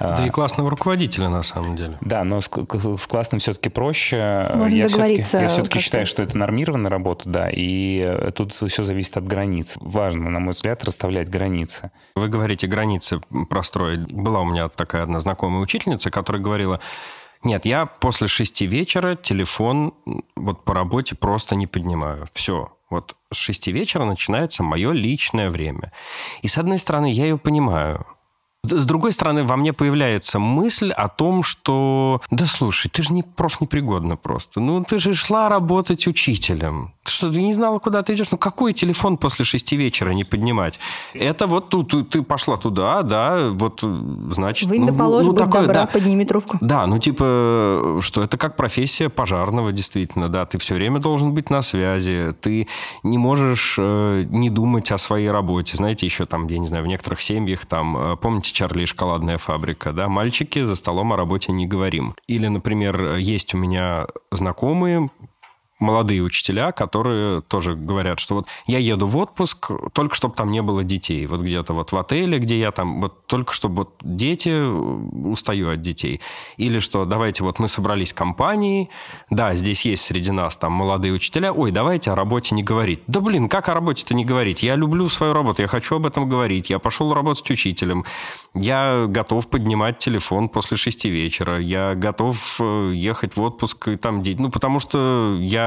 Да 0.00 0.16
а, 0.16 0.26
и 0.26 0.30
классного 0.30 0.70
руководителя, 0.70 1.28
на 1.28 1.42
самом 1.42 1.76
деле. 1.76 1.98
Да, 2.00 2.24
но 2.24 2.40
с, 2.40 2.48
с 2.48 3.06
классным 3.06 3.38
все-таки 3.38 3.68
проще. 3.68 4.50
Можно 4.54 4.76
я 4.76 4.88
договориться. 4.88 5.28
Все-таки, 5.28 5.44
я 5.44 5.48
все-таки 5.48 5.78
считаю, 5.78 6.06
что 6.06 6.22
это 6.22 6.36
нормированная 6.36 6.90
работа, 6.90 7.28
да, 7.28 7.43
и 7.50 8.00
э, 8.00 8.30
тут 8.32 8.52
все 8.52 8.84
зависит 8.84 9.16
от 9.16 9.26
границ. 9.26 9.76
Важно, 9.80 10.30
на 10.30 10.38
мой 10.38 10.52
взгляд, 10.52 10.84
расставлять 10.84 11.28
границы. 11.28 11.90
Вы 12.16 12.28
говорите, 12.28 12.66
границы 12.66 13.20
простроить. 13.48 14.12
Была 14.12 14.40
у 14.40 14.44
меня 14.44 14.68
такая 14.68 15.02
одна 15.02 15.20
знакомая 15.20 15.62
учительница, 15.62 16.10
которая 16.10 16.42
говорила, 16.42 16.80
нет, 17.42 17.66
я 17.66 17.86
после 17.86 18.26
шести 18.26 18.66
вечера 18.66 19.16
телефон 19.16 19.92
вот 20.34 20.64
по 20.64 20.74
работе 20.74 21.14
просто 21.14 21.54
не 21.56 21.66
поднимаю. 21.66 22.26
Все. 22.32 22.70
Вот 22.90 23.16
с 23.32 23.36
шести 23.36 23.72
вечера 23.72 24.04
начинается 24.04 24.62
мое 24.62 24.92
личное 24.92 25.50
время. 25.50 25.92
И 26.42 26.48
с 26.48 26.58
одной 26.58 26.78
стороны, 26.78 27.12
я 27.12 27.24
ее 27.24 27.38
понимаю. 27.38 28.06
С 28.62 28.86
другой 28.86 29.12
стороны, 29.12 29.44
во 29.44 29.56
мне 29.56 29.72
появляется 29.72 30.38
мысль 30.38 30.90
о 30.90 31.08
том, 31.08 31.42
что 31.42 32.22
да 32.30 32.46
слушай, 32.46 32.88
ты 32.88 33.02
же 33.02 33.12
не 33.12 33.22
профнепригодна 33.22 34.16
просто. 34.16 34.60
Ну, 34.60 34.82
ты 34.82 34.98
же 34.98 35.14
шла 35.14 35.48
работать 35.50 36.06
учителем. 36.06 36.93
Что, 37.06 37.30
ты 37.30 37.42
не 37.42 37.52
знала, 37.52 37.78
куда 37.78 38.02
ты 38.02 38.14
идешь? 38.14 38.30
Ну, 38.30 38.38
какой 38.38 38.72
телефон 38.72 39.18
после 39.18 39.44
шести 39.44 39.76
вечера 39.76 40.10
не 40.10 40.24
поднимать? 40.24 40.78
Это 41.12 41.46
вот 41.46 41.68
тут 41.68 42.10
ты 42.10 42.22
пошла 42.22 42.56
туда, 42.56 43.02
да, 43.02 43.50
вот, 43.50 43.80
значит... 44.30 44.68
Вы 44.68 44.78
ну, 44.78 44.94
положь, 44.94 45.26
ну, 45.26 45.34
такое, 45.34 45.62
добра, 45.66 45.82
да. 45.82 45.86
подними 45.86 46.24
трубку. 46.24 46.58
Да, 46.62 46.86
ну, 46.86 46.98
типа, 46.98 47.98
что 48.00 48.22
это 48.22 48.38
как 48.38 48.56
профессия 48.56 49.10
пожарного, 49.10 49.70
действительно, 49.72 50.30
да, 50.30 50.46
ты 50.46 50.58
все 50.58 50.74
время 50.74 50.98
должен 50.98 51.34
быть 51.34 51.50
на 51.50 51.60
связи, 51.60 52.34
ты 52.40 52.68
не 53.02 53.18
можешь 53.18 53.76
э, 53.78 54.24
не 54.30 54.48
думать 54.48 54.90
о 54.90 54.96
своей 54.96 55.30
работе. 55.30 55.76
Знаете, 55.76 56.06
еще 56.06 56.24
там, 56.24 56.46
я 56.46 56.58
не 56.58 56.66
знаю, 56.66 56.84
в 56.84 56.86
некоторых 56.86 57.20
семьях, 57.20 57.66
там, 57.66 57.96
э, 57.96 58.16
помните, 58.16 58.52
Чарли 58.52 58.84
и 58.84 58.86
шоколадная 58.86 59.36
фабрика, 59.36 59.92
да, 59.92 60.08
мальчики 60.08 60.62
за 60.62 60.74
столом 60.74 61.12
о 61.12 61.16
работе 61.16 61.52
не 61.52 61.66
говорим. 61.66 62.14
Или, 62.28 62.46
например, 62.46 63.16
есть 63.16 63.54
у 63.54 63.58
меня 63.58 64.06
знакомые, 64.32 65.10
молодые 65.80 66.22
учителя, 66.22 66.72
которые 66.72 67.42
тоже 67.42 67.74
говорят, 67.74 68.20
что 68.20 68.36
вот 68.36 68.46
я 68.66 68.78
еду 68.78 69.06
в 69.06 69.16
отпуск, 69.16 69.70
только 69.92 70.14
чтобы 70.14 70.34
там 70.34 70.50
не 70.50 70.62
было 70.62 70.84
детей. 70.84 71.26
Вот 71.26 71.40
где-то 71.40 71.74
вот 71.74 71.92
в 71.92 71.96
отеле, 71.96 72.38
где 72.38 72.58
я 72.58 72.70
там, 72.70 73.00
вот 73.00 73.26
только 73.26 73.52
чтобы 73.52 73.74
вот 73.76 73.94
дети, 74.02 74.50
э, 74.50 74.68
устаю 74.68 75.70
от 75.70 75.80
детей. 75.80 76.20
Или 76.56 76.78
что 76.78 77.04
давайте 77.04 77.42
вот 77.42 77.58
мы 77.58 77.68
собрались 77.68 78.12
компанией, 78.12 78.88
да, 79.30 79.54
здесь 79.54 79.84
есть 79.84 80.04
среди 80.04 80.30
нас 80.30 80.56
там 80.56 80.72
молодые 80.72 81.12
учителя, 81.12 81.52
ой, 81.52 81.72
давайте 81.72 82.12
о 82.12 82.14
работе 82.14 82.54
не 82.54 82.62
говорить. 82.62 83.00
Да 83.06 83.20
блин, 83.20 83.48
как 83.48 83.68
о 83.68 83.74
работе-то 83.74 84.14
не 84.14 84.24
говорить? 84.24 84.62
Я 84.62 84.76
люблю 84.76 85.08
свою 85.08 85.32
работу, 85.32 85.62
я 85.62 85.68
хочу 85.68 85.96
об 85.96 86.06
этом 86.06 86.28
говорить, 86.28 86.70
я 86.70 86.78
пошел 86.78 87.12
работать 87.12 87.50
учителем, 87.50 88.04
я 88.54 89.06
готов 89.08 89.48
поднимать 89.48 89.98
телефон 89.98 90.48
после 90.48 90.76
шести 90.76 91.10
вечера, 91.10 91.58
я 91.58 91.94
готов 91.96 92.56
э, 92.60 92.92
ехать 92.94 93.36
в 93.36 93.42
отпуск 93.42 93.88
и 93.88 93.96
там, 93.96 94.22
ну, 94.38 94.50
потому 94.50 94.78
что 94.78 95.36
я 95.40 95.63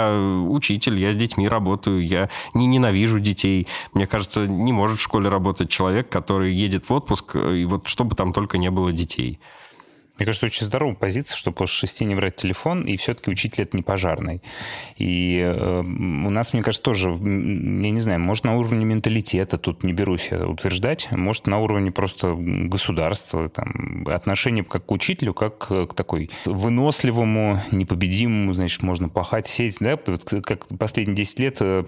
учитель, 0.48 1.00
я 1.00 1.12
с 1.12 1.16
детьми 1.16 1.48
работаю, 1.48 2.04
я 2.04 2.30
не 2.54 2.66
ненавижу 2.68 3.20
детей. 3.20 3.68
Мне 3.94 4.08
кажется, 4.08 4.46
не 4.46 4.74
может 4.74 5.00
в 5.00 5.04
школе 5.04 5.30
работать 5.30 5.70
человек, 5.70 6.10
который 6.10 6.54
едет 6.54 6.90
в 6.90 6.94
отпуск, 6.94 7.36
и 7.36 7.66
вот 7.66 7.88
чтобы 7.88 8.16
там 8.16 8.34
только 8.34 8.58
не 8.58 8.70
было 8.70 8.92
детей. 8.92 9.40
Мне 10.18 10.26
кажется, 10.26 10.46
очень 10.46 10.66
здоровая 10.66 10.96
позиция, 10.96 11.36
что 11.36 11.52
после 11.52 11.88
шести 11.88 12.06
не 12.06 12.16
брать 12.16 12.36
телефон, 12.36 12.84
и 12.84 12.98
все-таки 12.98 13.30
учитель 13.30 13.64
это 13.64 13.78
не 13.78 13.84
пожарный. 13.84 14.42
И 14.98 15.40
э, 15.40 15.80
у 15.82 16.30
нас, 16.30 16.54
мне 16.54 16.64
кажется, 16.64 16.84
тоже, 16.84 17.10
я 17.10 17.16
не 17.18 18.00
знаю, 18.00 18.20
может, 18.20 18.44
на 18.44 18.58
уровне 18.58 18.86
менталитета, 18.86 19.58
тут 19.58 19.84
не 19.84 19.94
берусь 19.94 20.30
я 20.32 20.48
утверждать, 20.48 21.10
может, 21.12 21.48
на 21.48 21.60
уровне 21.60 21.92
просто 21.92 22.36
государства, 22.36 23.50
там, 23.50 24.06
отношение 24.08 24.64
как 24.64 24.86
к 24.86 24.92
учителю, 24.92 25.34
как 25.34 25.68
к 25.68 25.94
такой 25.94 26.30
выносливому, 26.46 27.62
непобедимому, 27.72 28.54
значит, 28.54 28.82
можно 28.84 29.10
пахать, 29.10 29.48
сесть, 29.48 29.78
да, 29.80 29.98
как 29.98 30.68
последние 30.80 31.16
10 31.16 31.40
лет, 31.40 31.58
э, 31.60 31.86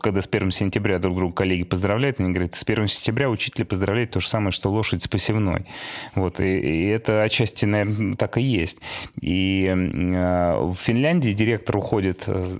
когда 0.00 0.20
с 0.20 0.26
1 0.26 0.50
сентября 0.50 0.98
друг 0.98 1.16
друга 1.16 1.34
коллеги 1.34 1.62
поздравляют, 1.62 2.20
они 2.20 2.30
говорят, 2.30 2.54
с 2.54 2.64
1 2.64 2.88
сентября 2.88 3.30
учитель 3.30 3.64
поздравляет 3.64 4.12
то 4.12 4.20
же 4.20 4.28
самое, 4.28 4.50
что 4.50 4.70
лошадь 4.70 5.02
с 5.02 5.08
посевной. 5.08 5.66
Вот, 6.14 6.40
и, 6.40 6.58
и 6.58 6.86
это 6.86 7.22
отчасти 7.22 7.67
наверное, 7.68 8.16
так 8.16 8.38
и 8.38 8.42
есть. 8.42 8.80
И 9.20 9.64
э, 9.66 10.58
в 10.60 10.74
Финляндии 10.74 11.30
директор 11.30 11.76
уходит 11.76 12.24
э, 12.26 12.58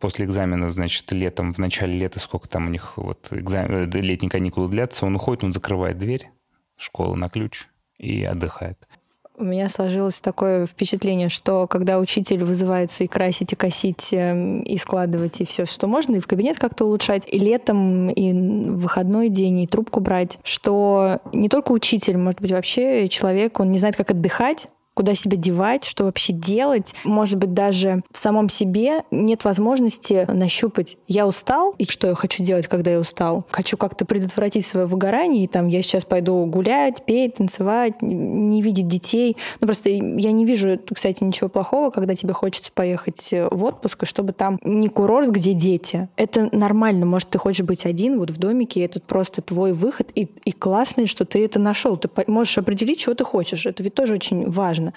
после 0.00 0.26
экзаменов, 0.26 0.72
значит, 0.72 1.10
летом, 1.12 1.52
в 1.52 1.58
начале 1.58 1.96
лета, 1.96 2.20
сколько 2.20 2.48
там 2.48 2.66
у 2.66 2.70
них 2.70 2.96
вот 2.96 3.28
экзамен, 3.30 3.90
э, 3.90 4.00
летние 4.00 4.30
каникулы 4.30 4.68
длятся, 4.68 5.06
он 5.06 5.16
уходит, 5.16 5.44
он 5.44 5.52
закрывает 5.52 5.98
дверь 5.98 6.30
школы 6.76 7.16
на 7.16 7.28
ключ 7.28 7.66
и 7.98 8.24
отдыхает. 8.24 8.78
У 9.38 9.44
меня 9.44 9.68
сложилось 9.68 10.20
такое 10.20 10.66
впечатление, 10.66 11.28
что 11.28 11.66
когда 11.66 11.98
учитель 11.98 12.42
вызывается 12.42 13.04
и 13.04 13.06
красить, 13.06 13.52
и 13.52 13.56
косить, 13.56 14.08
и 14.12 14.78
складывать, 14.78 15.42
и 15.42 15.44
все, 15.44 15.66
что 15.66 15.86
можно, 15.86 16.16
и 16.16 16.20
в 16.20 16.26
кабинет 16.26 16.58
как-то 16.58 16.86
улучшать, 16.86 17.24
и 17.26 17.38
летом, 17.38 18.08
и 18.08 18.32
в 18.32 18.78
выходной 18.78 19.28
день, 19.28 19.60
и 19.60 19.66
трубку 19.66 20.00
брать, 20.00 20.38
что 20.42 21.20
не 21.34 21.50
только 21.50 21.72
учитель, 21.72 22.16
может 22.16 22.40
быть, 22.40 22.52
вообще 22.52 23.08
человек, 23.08 23.60
он 23.60 23.70
не 23.70 23.78
знает, 23.78 23.96
как 23.96 24.10
отдыхать, 24.10 24.68
куда 24.96 25.14
себя 25.14 25.36
девать, 25.36 25.84
что 25.84 26.04
вообще 26.04 26.32
делать. 26.32 26.94
Может 27.04 27.36
быть, 27.36 27.52
даже 27.52 28.02
в 28.10 28.18
самом 28.18 28.48
себе 28.48 29.04
нет 29.10 29.44
возможности 29.44 30.26
нащупать, 30.32 30.96
я 31.06 31.26
устал, 31.26 31.74
и 31.76 31.84
что 31.84 32.08
я 32.08 32.14
хочу 32.14 32.42
делать, 32.42 32.66
когда 32.66 32.92
я 32.92 32.98
устал. 32.98 33.44
Хочу 33.50 33.76
как-то 33.76 34.06
предотвратить 34.06 34.64
свое 34.64 34.86
выгорание, 34.86 35.44
и 35.44 35.48
там 35.48 35.66
я 35.68 35.82
сейчас 35.82 36.06
пойду 36.06 36.46
гулять, 36.46 37.04
петь, 37.04 37.34
танцевать, 37.34 38.00
не 38.00 38.62
видеть 38.62 38.88
детей. 38.88 39.36
Ну, 39.60 39.66
просто 39.66 39.90
я 39.90 40.32
не 40.32 40.46
вижу, 40.46 40.80
кстати, 40.92 41.22
ничего 41.22 41.50
плохого, 41.50 41.90
когда 41.90 42.14
тебе 42.14 42.32
хочется 42.32 42.72
поехать 42.72 43.28
в 43.50 43.64
отпуск, 43.64 44.04
и 44.04 44.06
чтобы 44.06 44.32
там 44.32 44.58
не 44.62 44.88
курорт, 44.88 45.28
где 45.28 45.52
дети. 45.52 46.08
Это 46.16 46.48
нормально. 46.56 47.04
Может, 47.04 47.28
ты 47.28 47.38
хочешь 47.38 47.66
быть 47.66 47.84
один 47.84 48.18
вот 48.18 48.30
в 48.30 48.38
домике, 48.38 48.80
и 48.80 48.84
это 48.84 49.00
просто 49.00 49.42
твой 49.42 49.74
выход, 49.74 50.08
и, 50.14 50.22
и 50.22 50.52
классно, 50.52 51.06
что 51.06 51.26
ты 51.26 51.44
это 51.44 51.58
нашел. 51.58 51.98
Ты 51.98 52.08
можешь 52.28 52.56
определить, 52.56 53.00
чего 53.00 53.14
ты 53.14 53.24
хочешь. 53.24 53.66
Это 53.66 53.82
ведь 53.82 53.92
тоже 53.92 54.14
очень 54.14 54.48
важно 54.48 54.85
важно. 54.86 54.92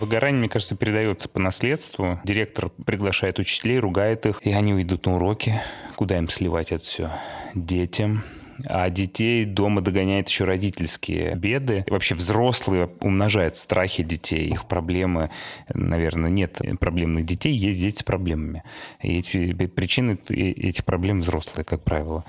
Выгорание, 0.00 0.40
мне 0.40 0.48
кажется, 0.48 0.74
передается 0.74 1.28
по 1.28 1.38
наследству. 1.38 2.20
Директор 2.24 2.70
приглашает 2.84 3.38
учителей, 3.38 3.78
ругает 3.78 4.26
их, 4.26 4.40
и 4.42 4.52
они 4.52 4.74
уйдут 4.74 5.06
на 5.06 5.16
уроки. 5.16 5.60
Куда 5.94 6.18
им 6.18 6.28
сливать 6.28 6.72
это 6.72 6.82
все? 6.82 7.10
Детям. 7.54 8.24
А 8.66 8.90
детей 8.90 9.44
дома 9.44 9.80
догоняет 9.80 10.28
еще 10.28 10.44
родительские 10.44 11.34
беды. 11.34 11.84
И 11.86 11.90
вообще 11.90 12.14
взрослые 12.14 12.90
умножают 13.00 13.56
страхи 13.56 14.02
детей, 14.02 14.48
их 14.48 14.66
проблемы. 14.66 15.30
Наверное, 15.72 16.30
нет 16.30 16.60
проблемных 16.80 17.26
детей, 17.26 17.52
есть 17.52 17.80
дети 17.80 18.00
с 18.00 18.02
проблемами. 18.02 18.62
И 19.02 19.18
эти 19.18 19.52
причины 19.66 20.18
этих 20.28 20.84
проблем 20.84 21.20
взрослые, 21.20 21.64
как 21.64 21.82
правило. 21.82 22.24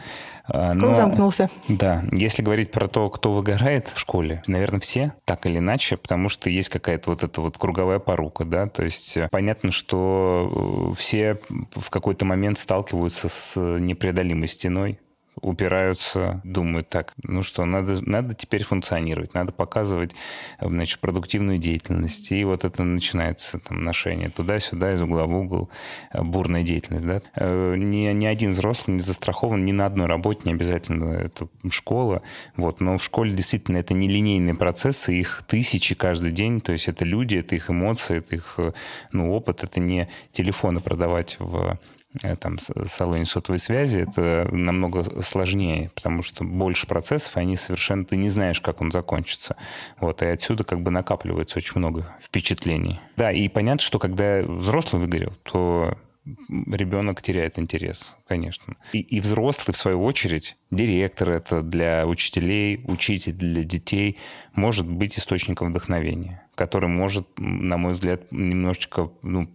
А, 0.45 0.73
но, 0.73 0.93
замкнулся. 0.93 1.49
Да. 1.69 2.03
Если 2.11 2.41
говорить 2.41 2.71
про 2.71 2.87
то, 2.87 3.09
кто 3.09 3.31
выгорает 3.31 3.87
в 3.87 3.99
школе, 3.99 4.43
наверное, 4.47 4.79
все, 4.81 5.13
так 5.25 5.45
или 5.45 5.59
иначе, 5.59 5.95
потому 5.95 6.27
что 6.27 6.49
есть 6.49 6.69
какая-то 6.69 7.11
вот 7.11 7.23
эта 7.23 7.41
вот 7.41 7.57
круговая 7.57 7.99
порука, 7.99 8.43
да, 8.43 8.67
то 8.67 8.83
есть 8.83 9.15
э, 9.15 9.29
понятно, 9.31 9.71
что 9.71 10.91
э, 10.91 10.95
все 10.95 11.39
в 11.75 11.89
какой-то 11.89 12.25
момент 12.25 12.59
сталкиваются 12.59 13.29
с 13.29 13.57
непреодолимой 13.57 14.47
стеной, 14.47 14.99
упираются, 15.41 16.41
думают 16.43 16.89
так, 16.89 17.13
ну 17.23 17.43
что, 17.43 17.65
надо, 17.65 17.99
надо 18.07 18.35
теперь 18.35 18.63
функционировать, 18.63 19.33
надо 19.33 19.51
показывать, 19.51 20.11
значит, 20.59 20.99
продуктивную 20.99 21.57
деятельность. 21.57 22.31
И 22.31 22.43
вот 22.43 22.63
это 22.65 22.83
начинается 22.83 23.59
там 23.59 23.83
ношение 23.83 24.29
туда-сюда, 24.29 24.93
из 24.93 25.01
угла 25.01 25.25
в 25.25 25.35
угол, 25.35 25.69
э, 26.11 26.21
бурная 26.21 26.63
деятельность. 26.63 27.05
Да? 27.05 27.21
Э, 27.35 27.75
ни, 27.75 28.11
ни 28.13 28.25
один 28.25 28.51
взрослый 28.51 28.95
не 28.95 29.01
застрахован 29.01 29.65
ни 29.65 29.71
на 29.71 29.85
одной 29.85 30.07
работе, 30.07 30.41
не 30.45 30.53
обязательно 30.53 31.13
это 31.13 31.47
школа. 31.69 32.21
Вот. 32.55 32.79
Но 32.79 32.97
в 32.97 33.03
школе 33.03 33.33
действительно 33.33 33.77
это 33.77 33.93
не 33.93 34.07
линейные 34.07 34.55
процессы, 34.55 35.13
их 35.13 35.43
тысячи 35.47 35.95
каждый 35.95 36.31
день, 36.31 36.61
то 36.61 36.71
есть 36.71 36.87
это 36.87 37.05
люди, 37.05 37.37
это 37.37 37.55
их 37.55 37.69
эмоции, 37.69 38.17
это 38.17 38.35
их 38.35 38.55
э, 38.57 38.71
ну, 39.11 39.33
опыт, 39.33 39.63
это 39.63 39.79
не 39.79 40.09
телефоны 40.31 40.79
продавать 40.79 41.37
в 41.39 41.63
Э, 41.63 41.92
там, 42.39 42.57
салоне 42.59 43.25
сотовой 43.25 43.59
связи, 43.59 43.99
это 43.99 44.47
намного 44.51 45.21
сложнее, 45.21 45.89
потому 45.95 46.21
что 46.21 46.43
больше 46.43 46.87
процессов, 46.87 47.35
и 47.37 47.39
они 47.39 47.57
совершенно... 47.57 48.05
Ты 48.05 48.15
не 48.15 48.29
знаешь, 48.29 48.61
как 48.61 48.81
он 48.81 48.91
закончится. 48.91 49.55
Вот, 49.99 50.21
и 50.21 50.25
отсюда 50.25 50.63
как 50.63 50.81
бы 50.81 50.91
накапливается 50.91 51.57
очень 51.57 51.79
много 51.79 52.05
впечатлений. 52.21 52.99
Да, 53.17 53.31
и 53.31 53.47
понятно, 53.47 53.81
что 53.81 53.99
когда 53.99 54.41
взрослый 54.43 55.01
выгорел, 55.01 55.33
то 55.43 55.97
ребенок 56.25 57.21
теряет 57.21 57.59
интерес, 57.59 58.15
конечно. 58.27 58.75
И, 58.93 58.99
и 58.99 59.19
взрослый, 59.19 59.73
в 59.73 59.77
свою 59.77 60.01
очередь, 60.03 60.55
директор 60.71 61.29
это 61.31 61.61
для 61.61 62.07
учителей, 62.07 62.83
учитель 62.87 63.33
для 63.33 63.63
детей, 63.63 64.17
может 64.53 64.89
быть 64.89 65.17
источником 65.19 65.69
вдохновения, 65.71 66.47
который 66.55 66.87
может, 66.87 67.27
на 67.37 67.77
мой 67.77 67.93
взгляд, 67.93 68.31
немножечко 68.31 69.11
ну, 69.21 69.49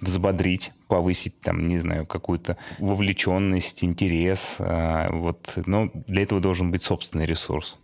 взбодрить, 0.00 0.72
повысить, 0.86 1.40
там, 1.40 1.68
не 1.68 1.78
знаю, 1.78 2.06
какую-то 2.06 2.56
вовлеченность, 2.78 3.82
интерес. 3.82 4.58
А, 4.60 5.10
вот. 5.10 5.58
Но 5.66 5.90
для 6.06 6.22
этого 6.22 6.40
должен 6.40 6.70
быть 6.70 6.82
собственный 6.82 7.26
ресурс. 7.26 7.78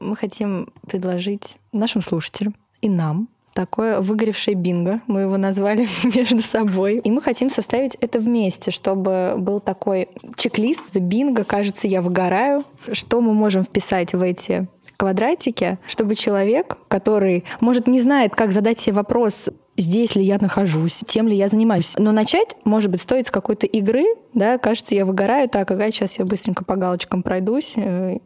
Мы 0.00 0.16
хотим 0.16 0.72
предложить 0.86 1.56
нашим 1.72 2.02
слушателям 2.02 2.54
и 2.80 2.88
нам 2.88 3.28
такое 3.56 4.02
выгоревшее 4.02 4.54
бинго, 4.54 5.00
мы 5.06 5.22
его 5.22 5.38
назвали 5.38 5.88
между 6.14 6.42
собой. 6.42 6.98
И 6.98 7.10
мы 7.10 7.22
хотим 7.22 7.48
составить 7.48 7.96
это 8.00 8.20
вместе, 8.20 8.70
чтобы 8.70 9.34
был 9.38 9.60
такой 9.60 10.10
чек-лист, 10.36 10.94
бинго, 10.96 11.42
кажется, 11.42 11.88
я 11.88 12.02
выгораю. 12.02 12.64
Что 12.92 13.20
мы 13.20 13.32
можем 13.32 13.62
вписать 13.62 14.12
в 14.12 14.20
эти 14.20 14.68
квадратики, 14.96 15.78
чтобы 15.88 16.14
человек, 16.14 16.76
который, 16.88 17.44
может, 17.60 17.86
не 17.86 18.00
знает, 18.00 18.34
как 18.34 18.52
задать 18.52 18.78
себе 18.78 18.94
вопрос, 18.94 19.48
здесь 19.76 20.14
ли 20.14 20.22
я 20.22 20.38
нахожусь, 20.38 21.02
тем 21.06 21.26
ли 21.26 21.36
я 21.36 21.48
занимаюсь. 21.48 21.94
Но 21.98 22.12
начать, 22.12 22.56
может 22.64 22.90
быть, 22.90 23.02
стоит 23.02 23.26
с 23.26 23.30
какой-то 23.30 23.66
игры, 23.66 24.04
да, 24.34 24.58
кажется, 24.58 24.94
я 24.94 25.04
выгораю, 25.04 25.48
так, 25.48 25.70
ага, 25.70 25.90
сейчас 25.90 26.18
я 26.18 26.24
быстренько 26.24 26.64
по 26.64 26.76
галочкам 26.76 27.22
пройдусь 27.22 27.74
э, 27.76 28.18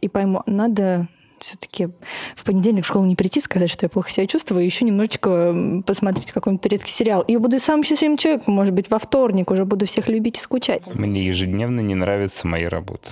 и 0.00 0.08
пойму, 0.08 0.42
надо 0.46 1.08
все-таки 1.40 1.88
в 2.36 2.44
понедельник 2.44 2.84
в 2.84 2.86
школу 2.88 3.06
не 3.06 3.16
прийти, 3.16 3.40
сказать, 3.40 3.70
что 3.70 3.86
я 3.86 3.90
плохо 3.90 4.10
себя 4.10 4.26
чувствую, 4.26 4.62
и 4.62 4.66
еще 4.66 4.84
немножечко 4.84 5.82
посмотреть 5.86 6.32
какой-нибудь 6.32 6.62
турецкий 6.62 6.92
сериал. 6.92 7.22
И 7.22 7.32
я 7.32 7.40
буду 7.40 7.58
самым 7.58 7.84
счастливым 7.84 8.16
человеком, 8.16 8.54
может 8.54 8.74
быть, 8.74 8.90
во 8.90 8.98
вторник 8.98 9.50
уже 9.50 9.64
буду 9.64 9.86
всех 9.86 10.08
любить 10.08 10.38
и 10.38 10.40
скучать. 10.40 10.82
Мне 10.94 11.24
ежедневно 11.26 11.80
не 11.80 11.94
нравится 11.94 12.46
моя 12.46 12.68
работа. 12.68 13.10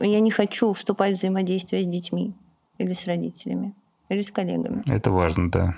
Я 0.00 0.20
не 0.20 0.30
хочу 0.30 0.72
вступать 0.72 1.14
в 1.14 1.18
взаимодействие 1.18 1.82
с 1.82 1.86
детьми 1.86 2.34
или 2.78 2.92
с 2.92 3.06
родителями, 3.06 3.74
или 4.08 4.22
с 4.22 4.30
коллегами. 4.30 4.82
Это 4.86 5.10
важно, 5.10 5.50
да. 5.50 5.74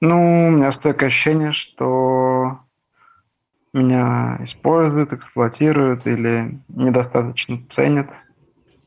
Ну, 0.00 0.48
у 0.48 0.50
меня 0.50 0.70
стойкое 0.72 1.08
ощущение, 1.08 1.52
что 1.52 2.58
меня 3.72 4.38
используют, 4.42 5.12
эксплуатируют 5.12 6.06
или 6.06 6.60
недостаточно 6.68 7.60
ценят. 7.68 8.08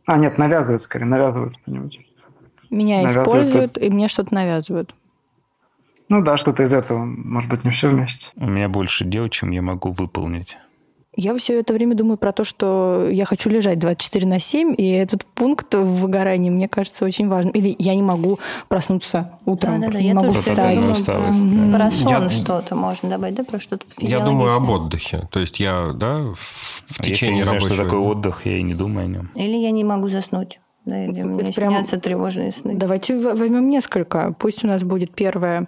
А, 0.05 0.17
нет, 0.17 0.38
навязывают 0.38 0.81
скорее, 0.81 1.05
навязывают 1.05 1.57
что-нибудь. 1.62 2.07
Меня 2.69 3.06
используют, 3.06 3.77
и 3.77 3.89
мне 3.89 4.08
что-то 4.08 4.34
навязывают. 4.34 4.93
Ну 6.10 6.21
да, 6.21 6.38
что-то 6.38 6.63
из 6.63 6.73
этого. 6.73 7.03
Может 7.03 7.49
быть, 7.49 7.65
не 7.65 7.71
все 7.71 7.89
вместе. 7.89 8.27
У 8.36 8.47
меня 8.47 8.69
больше 8.69 9.03
дел, 9.03 9.27
чем 9.30 9.51
я 9.51 9.62
могу 9.62 9.91
выполнить. 9.91 10.58
Я 11.19 11.36
все 11.36 11.60
это 11.60 11.73
время 11.73 11.95
думаю 11.95 12.17
про 12.17 12.32
то, 12.32 12.43
что 12.43 13.10
я 13.12 13.25
хочу 13.25 13.49
лежать 13.49 13.80
24 13.80 14.27
на 14.27 14.39
7, 14.39 14.75
и 14.77 14.88
этот 14.91 15.25
пункт 15.25 15.73
в 15.73 15.84
выгорании, 15.84 16.51
мне 16.51 16.67
кажется, 16.67 17.06
очень 17.06 17.27
важен. 17.27 17.49
Или 17.49 17.75
я 17.80 17.95
не 17.95 18.03
могу 18.03 18.38
проснуться 18.67 19.32
утром, 19.43 19.82
да, 19.82 19.88
да, 19.88 19.93
да. 19.93 19.99
не 19.99 20.10
я 20.10 20.13
могу 20.13 20.32
встать. 20.32 20.77
Усталость, 20.77 21.06
про, 21.06 21.17
да. 21.17 21.77
про 21.77 21.91
сон 21.91 22.23
я, 22.23 22.30
что-то 22.30 22.75
можно 22.75 23.10
добавить, 23.10 23.34
да, 23.34 23.43
про 23.43 23.60
что-то 23.60 23.84
Я 23.99 24.19
думаю 24.19 24.56
об 24.56 24.69
отдыхе. 24.69 25.27
То 25.32 25.39
есть 25.39 25.60
я, 25.60 25.91
да, 25.95 26.19
в, 26.19 26.36
в 26.36 27.01
течение 27.01 27.10
Если 27.10 27.32
не 27.32 27.43
знаю, 27.43 27.62
что 27.62 27.84
такое 27.84 27.99
отдых, 27.99 28.45
я 28.45 28.60
и 28.60 28.62
не 28.62 28.75
думаю 28.75 29.06
о 29.06 29.08
нем. 29.08 29.32
Или 29.34 29.58
я 29.58 29.71
не 29.71 29.84
могу 29.84 30.10
заснуть. 30.10 30.60
Да, 30.88 31.04
или 31.04 31.21
мне 31.21 31.43
это 31.43 31.52
снятся 31.52 31.91
прям... 31.91 32.02
тревожные 32.02 32.52
сны. 32.52 32.76
Давайте 32.76 33.19
возьмем 33.19 33.69
несколько. 33.69 34.34
Пусть 34.39 34.63
у 34.63 34.67
нас 34.67 34.84
будет 34.84 35.13
первое 35.13 35.67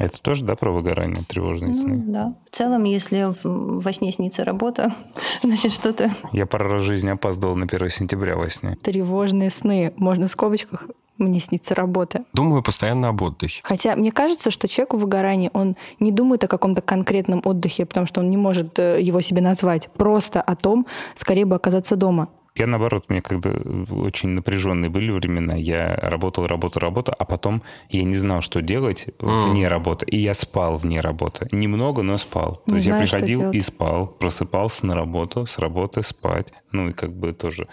это 0.00 0.20
тоже, 0.20 0.44
да, 0.44 0.56
про 0.56 0.72
выгорание, 0.72 1.22
тревожные 1.22 1.72
ну, 1.72 1.80
сны? 1.80 2.02
Да. 2.06 2.34
В 2.50 2.56
целом, 2.56 2.82
если 2.82 3.32
во 3.44 3.92
сне 3.92 4.10
снится 4.10 4.42
работа, 4.44 4.92
значит, 5.44 5.72
что-то... 5.72 6.10
Я 6.32 6.46
пару 6.46 6.68
раз 6.68 6.82
в 6.82 6.84
жизни 6.84 7.10
опаздывал 7.10 7.54
на 7.54 7.66
1 7.66 7.90
сентября 7.90 8.36
во 8.36 8.50
сне. 8.50 8.76
Тревожные 8.82 9.50
сны. 9.50 9.92
Можно 9.96 10.26
в 10.26 10.32
скобочках 10.32 10.88
мне 11.16 11.38
снится 11.38 11.76
работа. 11.76 12.24
Думаю 12.32 12.62
постоянно 12.64 13.08
об 13.08 13.22
отдыхе. 13.22 13.60
Хотя 13.62 13.94
мне 13.94 14.10
кажется, 14.10 14.50
что 14.50 14.66
человек 14.66 14.94
в 14.94 14.98
выгорании, 14.98 15.50
он 15.52 15.76
не 16.00 16.10
думает 16.10 16.42
о 16.42 16.48
каком-то 16.48 16.82
конкретном 16.82 17.40
отдыхе, 17.44 17.86
потому 17.86 18.06
что 18.06 18.20
он 18.20 18.30
не 18.30 18.36
может 18.36 18.78
э, 18.80 19.00
его 19.00 19.20
себе 19.20 19.40
назвать. 19.40 19.88
Просто 19.92 20.42
о 20.42 20.56
том, 20.56 20.86
скорее 21.14 21.44
бы 21.44 21.54
оказаться 21.54 21.94
дома. 21.94 22.28
Я, 22.56 22.68
наоборот, 22.68 23.06
мне 23.08 23.20
когда 23.20 23.50
очень 23.50 24.28
напряженные 24.28 24.88
были 24.88 25.10
времена, 25.10 25.56
я 25.56 25.96
работал, 25.96 26.46
работал, 26.46 26.80
работал, 26.80 27.14
а 27.18 27.24
потом 27.24 27.62
я 27.88 28.04
не 28.04 28.14
знал, 28.14 28.42
что 28.42 28.62
делать 28.62 29.06
mm. 29.18 29.50
вне 29.50 29.66
работы. 29.66 30.06
И 30.06 30.18
я 30.18 30.34
спал 30.34 30.76
вне 30.76 31.00
работы. 31.00 31.48
Немного, 31.50 32.02
но 32.02 32.16
спал. 32.16 32.62
Не 32.66 32.70
То 32.70 32.76
есть 32.76 32.86
знаю, 32.86 33.02
я 33.02 33.08
приходил 33.08 33.50
и 33.50 33.60
спал, 33.60 34.06
просыпался 34.06 34.86
на 34.86 34.94
работу, 34.94 35.46
с 35.46 35.58
работы 35.58 36.04
спать. 36.04 36.52
Ну 36.70 36.90
и 36.90 36.92
как 36.92 37.12
бы 37.12 37.32
тоже 37.32 37.66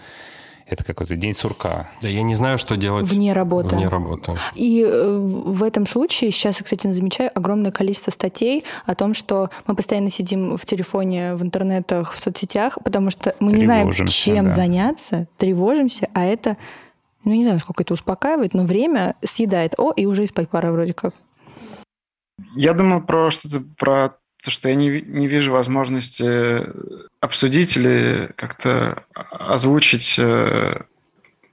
это 0.72 0.84
какой-то 0.84 1.16
день 1.16 1.34
сурка. 1.34 1.90
Да, 2.00 2.08
я 2.08 2.22
не 2.22 2.34
знаю, 2.34 2.58
что 2.58 2.76
делать 2.76 3.10
вне 3.10 3.32
работы. 3.32 3.76
Вне 3.76 3.88
работы. 3.88 4.34
И 4.54 4.84
э, 4.86 5.18
в 5.18 5.62
этом 5.62 5.86
случае 5.86 6.30
сейчас, 6.30 6.56
кстати, 6.56 6.90
замечаю 6.92 7.30
огромное 7.34 7.70
количество 7.70 8.10
статей 8.10 8.64
о 8.86 8.94
том, 8.94 9.14
что 9.14 9.50
мы 9.66 9.74
постоянно 9.74 10.10
сидим 10.10 10.56
в 10.56 10.64
телефоне, 10.64 11.34
в 11.34 11.42
интернетах, 11.42 12.12
в 12.12 12.20
соцсетях, 12.20 12.78
потому 12.82 13.10
что 13.10 13.34
мы 13.40 13.52
не 13.52 13.64
знаем, 13.64 13.92
чем 13.92 14.46
да. 14.46 14.50
заняться, 14.50 15.26
тревожимся, 15.36 16.08
а 16.14 16.24
это, 16.24 16.56
ну 17.24 17.32
не 17.32 17.44
знаю, 17.44 17.58
сколько 17.58 17.82
это 17.82 17.94
успокаивает, 17.94 18.54
но 18.54 18.64
время 18.64 19.16
съедает. 19.24 19.74
О, 19.78 19.92
и 19.92 20.06
уже 20.06 20.24
и 20.24 20.26
спать 20.26 20.48
пора 20.48 20.72
вроде 20.72 20.94
как. 20.94 21.14
Я 22.54 22.72
думаю 22.72 23.02
про 23.04 23.30
что-то 23.30 23.62
про 23.78 24.16
то, 24.42 24.50
что 24.50 24.68
я 24.68 24.74
не, 24.74 25.00
не 25.00 25.28
вижу 25.28 25.52
возможности 25.52 26.66
обсудить 27.20 27.76
или 27.76 28.32
как-то 28.36 29.04
озвучить 29.14 30.16
э, 30.18 30.82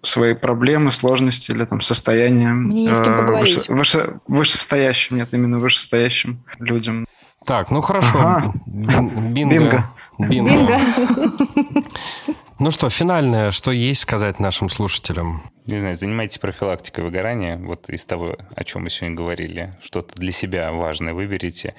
свои 0.02 0.34
проблемы, 0.34 0.92
сложности 0.92 1.52
или 1.52 1.66
там 1.66 1.82
состояние 1.82 2.50
Мне 2.50 2.86
не 2.86 2.94
с 2.94 3.02
кем 3.02 3.14
э, 3.14 3.18
поговорить. 3.20 3.58
Выше, 3.58 3.74
выше, 3.74 4.20
вышестоящим, 4.28 5.18
нет, 5.18 5.30
именно 5.32 5.60
вышестоящим 5.60 6.44
людям. 6.60 7.06
Так, 7.46 7.72
ну 7.72 7.82
хорошо. 7.82 8.20
Ага. 8.20 8.54
Бинго. 8.66 9.22
Бинго. 9.30 9.86
Бинго. 10.18 10.80
Ну 12.60 12.72
что, 12.72 12.90
финальное, 12.90 13.52
что 13.52 13.72
есть 13.72 14.02
сказать 14.02 14.38
нашим 14.38 14.70
слушателям? 14.70 15.44
Не 15.66 15.78
знаю, 15.78 15.96
занимайтесь 15.96 16.40
профилактикой 16.40 17.06
выгорания. 17.06 17.56
Вот 17.56 17.90
из 17.90 18.06
того, 18.06 18.36
о 18.54 18.64
чем 18.66 18.84
мы 18.84 18.90
сегодня 18.90 19.16
говорили, 19.16 19.72
что-то 19.82 20.16
для 20.16 20.34
себя 20.34 20.74
важное 20.74 21.14
выберите. 21.14 21.74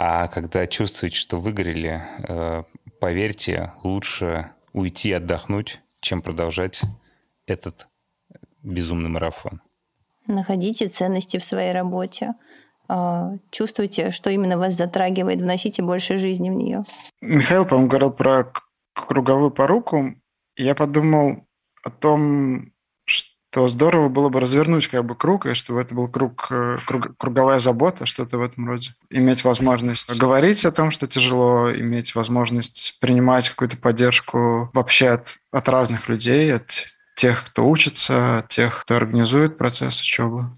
А 0.00 0.28
когда 0.28 0.68
чувствуете, 0.68 1.16
что 1.16 1.38
выгорели, 1.38 2.00
э, 2.28 2.62
поверьте, 3.00 3.72
лучше 3.82 4.52
уйти 4.72 5.12
отдохнуть, 5.12 5.80
чем 6.00 6.22
продолжать 6.22 6.82
этот 7.46 7.88
безумный 8.62 9.08
марафон. 9.08 9.60
Находите 10.28 10.88
ценности 10.88 11.38
в 11.38 11.44
своей 11.44 11.72
работе. 11.72 12.34
А, 12.86 13.32
чувствуйте, 13.50 14.12
что 14.12 14.30
именно 14.30 14.56
вас 14.56 14.74
затрагивает, 14.74 15.40
вносите 15.40 15.82
больше 15.82 16.16
жизни 16.16 16.48
в 16.50 16.54
нее. 16.54 16.84
Михаил, 17.20 17.64
по-моему, 17.64 17.88
говорил 17.88 18.10
про 18.12 18.52
круговую 18.94 19.50
поруку. 19.50 20.14
Я 20.56 20.76
подумал 20.76 21.44
о 21.82 21.90
том, 21.90 22.72
то 23.50 23.66
здорово 23.66 24.08
было 24.08 24.28
бы 24.28 24.40
развернуть 24.40 24.88
как 24.88 25.04
бы 25.04 25.14
круг, 25.14 25.46
и 25.46 25.54
чтобы 25.54 25.80
это 25.80 25.94
был 25.94 26.08
круг, 26.08 26.48
э, 26.50 26.78
круг 26.86 27.16
круговая 27.16 27.58
забота, 27.58 28.04
что-то 28.04 28.38
в 28.38 28.42
этом 28.42 28.68
роде. 28.68 28.90
Иметь 29.10 29.42
возможность 29.44 30.18
говорить 30.18 30.66
о 30.66 30.72
том, 30.72 30.90
что 30.90 31.06
тяжело, 31.06 31.72
иметь 31.72 32.14
возможность 32.14 32.98
принимать 33.00 33.48
какую-то 33.48 33.78
поддержку 33.78 34.70
вообще 34.74 35.08
от, 35.08 35.38
от 35.50 35.68
разных 35.68 36.08
людей, 36.08 36.54
от 36.54 36.86
тех, 37.16 37.44
кто 37.46 37.68
учится, 37.68 38.38
от 38.38 38.48
тех, 38.48 38.82
кто 38.82 38.96
организует 38.96 39.56
процесс 39.56 40.00
учебы, 40.00 40.50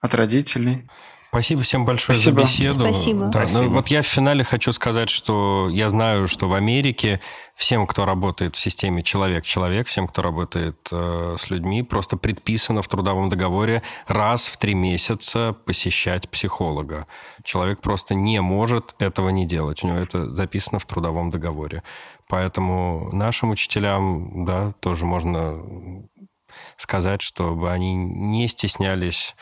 от 0.00 0.14
родителей. 0.14 0.88
Спасибо 1.32 1.62
всем 1.62 1.86
большое 1.86 2.14
Спасибо. 2.18 2.40
за 2.40 2.46
беседу. 2.46 2.84
Спасибо. 2.84 3.24
Да, 3.24 3.46
Спасибо. 3.46 3.62
Ну, 3.62 3.70
вот 3.72 3.88
я 3.88 4.02
в 4.02 4.06
финале 4.06 4.44
хочу 4.44 4.70
сказать, 4.70 5.08
что 5.08 5.70
я 5.72 5.88
знаю, 5.88 6.28
что 6.28 6.46
в 6.46 6.52
Америке 6.52 7.22
всем, 7.54 7.86
кто 7.86 8.04
работает 8.04 8.54
в 8.54 8.58
системе 8.58 9.02
человек-человек, 9.02 9.86
всем, 9.86 10.08
кто 10.08 10.20
работает 10.20 10.86
э, 10.92 11.36
с 11.38 11.48
людьми, 11.48 11.82
просто 11.82 12.18
предписано 12.18 12.82
в 12.82 12.88
трудовом 12.88 13.30
договоре 13.30 13.82
раз 14.06 14.46
в 14.48 14.58
три 14.58 14.74
месяца 14.74 15.56
посещать 15.64 16.28
психолога. 16.28 17.06
Человек 17.44 17.80
просто 17.80 18.14
не 18.14 18.42
может 18.42 18.94
этого 18.98 19.30
не 19.30 19.46
делать. 19.46 19.82
У 19.82 19.86
него 19.86 20.00
это 20.00 20.34
записано 20.34 20.80
в 20.80 20.84
трудовом 20.84 21.30
договоре. 21.30 21.82
Поэтому 22.28 23.08
нашим 23.10 23.52
учителям, 23.52 24.44
да, 24.44 24.74
тоже 24.80 25.06
можно 25.06 25.62
сказать, 26.76 27.22
чтобы 27.22 27.70
они 27.70 27.94
не 27.94 28.48
стеснялись 28.48 29.34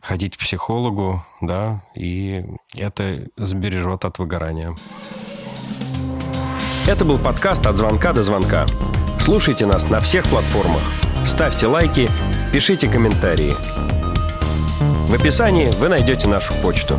ходить 0.00 0.36
к 0.36 0.40
психологу, 0.40 1.24
да, 1.40 1.82
и 1.94 2.44
это 2.74 3.26
сбережет 3.36 4.04
от 4.04 4.18
выгорания. 4.18 4.74
Это 6.86 7.04
был 7.04 7.18
подкаст 7.18 7.66
«От 7.66 7.76
звонка 7.76 8.12
до 8.12 8.22
звонка». 8.22 8.66
Слушайте 9.20 9.66
нас 9.66 9.88
на 9.90 10.00
всех 10.00 10.24
платформах. 10.26 10.82
Ставьте 11.24 11.66
лайки, 11.66 12.08
пишите 12.52 12.88
комментарии. 12.88 13.54
В 15.08 15.14
описании 15.14 15.70
вы 15.78 15.88
найдете 15.88 16.28
нашу 16.28 16.54
почту. 16.62 16.96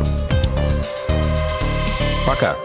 Пока. 2.26 2.56